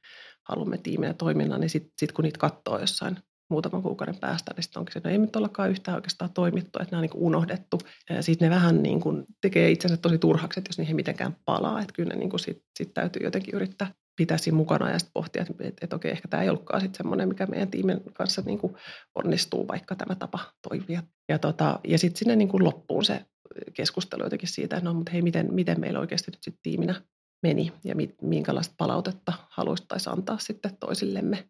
haluamme 0.49 0.77
tiiminä 0.77 1.13
toiminnan, 1.13 1.59
niin 1.61 1.69
sitten 1.69 1.91
sit 1.99 2.11
kun 2.11 2.23
niitä 2.23 2.39
katsoo 2.39 2.79
jossain 2.79 3.17
muutaman 3.51 3.81
kuukauden 3.81 4.17
päästä, 4.19 4.53
niin 4.55 4.63
sitten 4.63 4.79
onkin 4.79 4.93
se, 4.93 4.99
että 4.99 5.09
no 5.09 5.13
ei 5.13 5.17
nyt 5.17 5.35
ollakaan 5.35 5.69
yhtään 5.69 5.95
oikeastaan 5.95 6.33
toimittu, 6.33 6.79
että 6.81 6.91
nämä 6.91 6.99
on 6.99 7.01
niin 7.01 7.11
kuin 7.11 7.23
unohdettu. 7.23 7.79
Sitten 8.21 8.49
ne 8.49 8.55
vähän 8.55 8.83
niin 8.83 8.99
kuin 8.99 9.25
tekee 9.41 9.71
itsensä 9.71 9.97
tosi 9.97 10.17
turhaksi, 10.17 10.59
että 10.59 10.69
jos 10.69 10.77
niihin 10.77 10.95
mitenkään 10.95 11.35
palaa, 11.45 11.81
että 11.81 11.93
kyllä 11.93 12.09
ne 12.09 12.19
niin 12.19 12.29
kuin 12.29 12.39
sit, 12.39 12.63
sit 12.77 12.93
täytyy 12.93 13.23
jotenkin 13.23 13.55
yrittää 13.55 13.93
pitää 14.17 14.37
siinä 14.37 14.57
mukana 14.57 14.89
ja 14.89 14.99
sitten 14.99 15.13
pohtia, 15.13 15.41
että, 15.41 15.53
että, 15.59 15.85
että 15.85 15.95
okei, 15.95 16.11
ehkä 16.11 16.27
tämä 16.27 16.43
ei 16.43 16.49
ollutkaan 16.49 16.81
sitten 16.81 16.97
semmoinen, 16.97 17.27
mikä 17.27 17.45
meidän 17.45 17.71
tiimin 17.71 18.01
kanssa 18.13 18.41
niin 18.45 18.59
kuin 18.59 18.73
onnistuu, 19.15 19.67
vaikka 19.67 19.95
tämä 19.95 20.15
tapa 20.15 20.39
toimia. 20.69 21.03
Ja, 21.29 21.39
tota, 21.39 21.79
ja 21.87 21.97
sitten 21.97 22.19
sinne 22.19 22.35
niin 22.35 22.47
kuin 22.47 22.63
loppuun 22.63 23.05
se 23.05 23.25
keskustelu 23.73 24.23
jotenkin 24.23 24.49
siitä, 24.49 24.77
että 24.77 24.89
no, 24.89 24.93
mutta 24.93 25.11
hei, 25.11 25.21
miten, 25.21 25.53
miten 25.53 25.79
meillä 25.79 25.99
oikeasti 25.99 26.31
nyt 26.31 26.43
sitten 26.43 26.61
tiiminä 26.63 27.01
meni 27.43 27.73
ja 27.83 27.95
minkälaista 28.21 28.75
palautetta 28.77 29.33
haluaisittaisiin 29.49 30.13
antaa 30.13 30.37
sitten 30.39 30.77
toisillemme, 30.79 31.49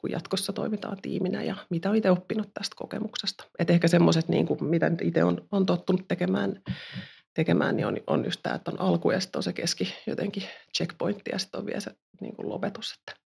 kun 0.00 0.10
jatkossa 0.10 0.52
toimitaan 0.52 0.98
tiiminä 1.02 1.42
ja 1.42 1.56
mitä 1.70 1.90
on 1.90 1.96
itse 1.96 2.10
oppinut 2.10 2.50
tästä 2.54 2.76
kokemuksesta. 2.76 3.44
Et 3.58 3.70
ehkä 3.70 3.88
semmoiset, 3.88 4.28
niin 4.28 4.46
kuin, 4.46 4.64
mitä 4.64 4.90
itse 5.02 5.24
on, 5.24 5.48
on 5.52 5.66
tottunut 5.66 6.08
tekemään, 6.08 6.62
tekemään 7.34 7.76
niin 7.76 7.86
on, 7.86 7.96
on 8.06 8.24
just 8.24 8.40
tämä, 8.42 8.54
että 8.54 8.70
on 8.70 8.80
alku 8.80 9.10
ja 9.10 9.20
sitten 9.20 9.38
on 9.38 9.42
se 9.42 9.52
keski 9.52 9.94
jotenkin 10.06 10.42
checkpointti 10.76 11.30
ja 11.32 11.38
sitten 11.38 11.60
on 11.60 11.66
vielä 11.66 11.80
se 11.80 11.90
niin 12.20 12.36
kuin 12.36 12.48
lopetus. 12.48 12.94
Että. 12.98 13.20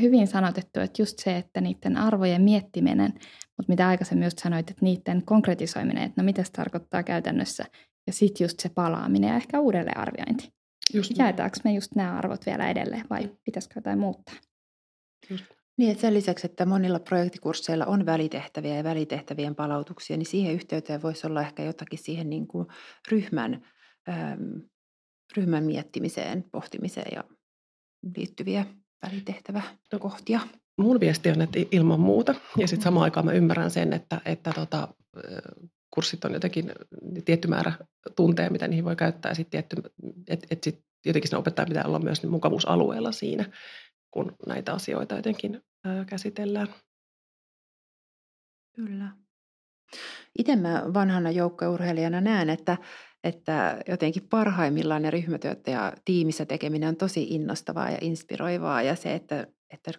Hyvin 0.00 0.26
sanotettu, 0.26 0.80
että 0.80 1.02
just 1.02 1.18
se, 1.18 1.36
että 1.36 1.60
niiden 1.60 1.96
arvojen 1.96 2.42
miettiminen, 2.42 3.12
mutta 3.56 3.68
mitä 3.68 3.88
aikaisemmin 3.88 4.24
just 4.26 4.38
sanoit, 4.38 4.70
että 4.70 4.84
niiden 4.84 5.24
konkretisoiminen, 5.24 6.02
että 6.02 6.22
no 6.22 6.24
mitä 6.24 6.44
se 6.44 6.52
tarkoittaa 6.52 7.02
käytännössä, 7.02 7.64
ja 8.06 8.12
sitten 8.12 8.44
just 8.44 8.60
se 8.60 8.68
palaaminen 8.68 9.28
ja 9.28 9.36
ehkä 9.36 9.60
uudelleenarviointi. 9.60 10.52
Just 10.94 11.18
Jaetaanko 11.18 11.56
me 11.64 11.72
just 11.72 11.94
nämä 11.94 12.18
arvot 12.18 12.46
vielä 12.46 12.70
edelleen 12.70 13.04
vai 13.10 13.30
pitäisikö 13.44 13.72
jotain 13.76 13.98
muuttaa? 13.98 14.34
Just. 15.30 15.44
Niin, 15.80 15.90
että 15.90 16.00
sen 16.00 16.14
lisäksi, 16.14 16.46
että 16.46 16.66
monilla 16.66 16.98
projektikursseilla 16.98 17.86
on 17.86 18.06
välitehtäviä 18.06 18.76
ja 18.76 18.84
välitehtävien 18.84 19.54
palautuksia, 19.54 20.16
niin 20.16 20.26
siihen 20.26 20.54
yhteyteen 20.54 21.02
voisi 21.02 21.26
olla 21.26 21.40
ehkä 21.40 21.62
jotakin 21.62 21.98
siihen 21.98 22.30
niin 22.30 22.46
kuin 22.46 22.66
ryhmän, 23.10 23.66
äm, 24.08 24.62
ryhmän 25.36 25.64
miettimiseen, 25.64 26.44
pohtimiseen 26.52 27.12
ja 27.14 27.24
liittyviä 28.16 28.66
välitehtäväkohtia. 29.06 30.40
Mun 30.78 31.00
viesti 31.00 31.30
on, 31.30 31.42
että 31.42 31.58
ilman 31.70 32.00
muuta. 32.00 32.34
Ja 32.56 32.68
sitten 32.68 32.84
samaan 32.84 33.04
aikaan 33.04 33.26
mä 33.26 33.32
ymmärrän 33.32 33.70
sen, 33.70 33.92
että, 33.92 34.20
että 34.24 34.52
tota, 34.54 34.88
kurssit 35.94 36.24
on 36.24 36.32
jotenkin 36.32 36.72
tietty 37.24 37.48
määrä 37.48 37.72
tunteja, 38.16 38.50
mitä 38.50 38.68
niihin 38.68 38.84
voi 38.84 38.96
käyttää. 38.96 39.30
Ja 39.30 39.34
sitten 39.34 39.50
tietty, 39.50 39.76
että 40.28 40.46
et 40.50 40.64
sit 40.64 40.84
jotenkin 41.06 41.30
sen 41.30 41.38
opettaja 41.38 41.66
pitää 41.66 41.84
olla 41.84 41.98
myös 41.98 42.22
mukavuusalueella 42.24 43.12
siinä, 43.12 43.44
kun 44.10 44.36
näitä 44.46 44.72
asioita 44.72 45.16
jotenkin 45.16 45.62
ää, 45.84 46.04
käsitellään. 46.04 46.68
Kyllä. 48.74 49.10
Itse 50.38 50.56
mä 50.56 50.84
vanhana 50.94 51.30
joukkourheilijana 51.30 52.20
näen, 52.20 52.50
että, 52.50 52.78
että 53.24 53.80
jotenkin 53.88 54.28
parhaimmillaan 54.28 55.02
ne 55.02 55.10
ryhmätyöt 55.10 55.66
ja 55.66 55.92
tiimissä 56.04 56.46
tekeminen 56.46 56.88
on 56.88 56.96
tosi 56.96 57.22
innostavaa 57.22 57.90
ja 57.90 57.98
inspiroivaa 58.00 58.82
ja 58.82 58.96
se, 58.96 59.14
että, 59.14 59.46
että 59.70 59.92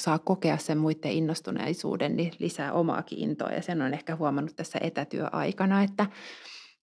saa 0.00 0.18
kokea 0.18 0.56
sen 0.56 0.78
muiden 0.78 1.12
innostuneisuuden, 1.12 2.16
niin 2.16 2.32
lisää 2.38 2.72
omaakin 2.72 3.18
intoa. 3.18 3.50
Ja 3.50 3.62
sen 3.62 3.82
on 3.82 3.94
ehkä 3.94 4.16
huomannut 4.16 4.56
tässä 4.56 4.78
etätyöaikana, 4.82 5.82
että, 5.82 6.06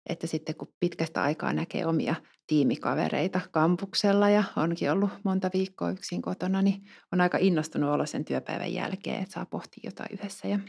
että 0.10 0.28
sitten 0.28 0.56
kun 0.56 0.74
pitkästä 0.80 1.24
aikaa 1.24 1.54
näkee 1.54 1.86
omia 1.86 2.15
tiimikavereita 2.48 3.41
kampuksella 3.52 4.30
ja 4.30 4.43
onkin 4.56 4.91
ollut 4.91 5.10
monta 5.24 5.50
viikkoa 5.54 5.91
yksin 5.91 6.22
kotona, 6.22 6.62
niin 6.62 6.82
on 7.13 7.22
aika 7.22 7.38
innostunut 7.41 7.89
olla 7.89 8.06
sen 8.06 8.26
työpäivän 8.26 8.74
jälkeen, 8.74 9.22
että 9.22 9.34
saa 9.34 9.45
pohtia 9.45 9.82
jotain 9.84 10.10
yhdessä. 10.13 10.48
Ja 10.48 10.60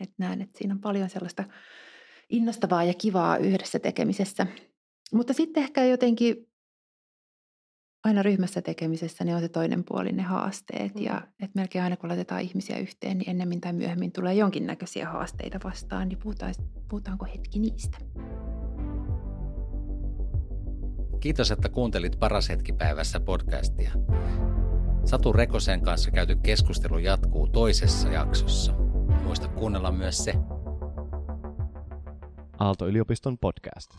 että 0.00 0.14
näen, 0.18 0.42
että 0.42 0.58
siinä 0.58 0.74
on 0.74 0.80
paljon 0.80 1.10
sellaista 1.10 1.44
innostavaa 2.28 2.84
ja 2.84 2.94
kivaa 2.94 3.36
yhdessä 3.36 3.78
tekemisessä. 3.78 4.46
Mutta 5.12 5.32
sitten 5.32 5.62
ehkä 5.62 5.84
jotenkin 5.84 6.49
aina 8.04 8.22
ryhmässä 8.22 8.62
tekemisessä 8.62 9.24
niin 9.24 9.34
on 9.34 9.40
se 9.40 9.48
toinen 9.48 9.84
puoli, 9.84 10.12
ne 10.12 10.22
haasteet. 10.22 10.94
Mm. 10.94 11.02
Ja 11.02 11.22
että 11.40 11.60
melkein 11.60 11.84
aina 11.84 11.96
kun 11.96 12.08
laitetaan 12.08 12.40
ihmisiä 12.40 12.78
yhteen, 12.78 13.18
niin 13.18 13.30
ennemmin 13.30 13.60
tai 13.60 13.72
myöhemmin 13.72 14.12
tulee 14.12 14.34
jonkinnäköisiä 14.34 15.08
haasteita 15.08 15.58
vastaan, 15.64 16.08
niin 16.08 16.18
puhutaan, 16.18 16.54
puhutaanko 16.88 17.24
hetki 17.24 17.58
niistä. 17.58 17.98
Kiitos, 21.20 21.50
että 21.50 21.68
kuuntelit 21.68 22.18
Paras 22.18 22.48
hetki 22.48 22.72
päivässä 22.72 23.20
podcastia. 23.20 23.92
Satu 25.04 25.32
Rekosen 25.32 25.82
kanssa 25.82 26.10
käyty 26.10 26.36
keskustelu 26.36 26.98
jatkuu 26.98 27.48
toisessa 27.48 28.08
jaksossa. 28.08 28.72
Muista 29.24 29.48
kuunnella 29.48 29.92
myös 29.92 30.24
se. 30.24 30.34
Aalto-yliopiston 32.58 33.38
podcast. 33.38 33.90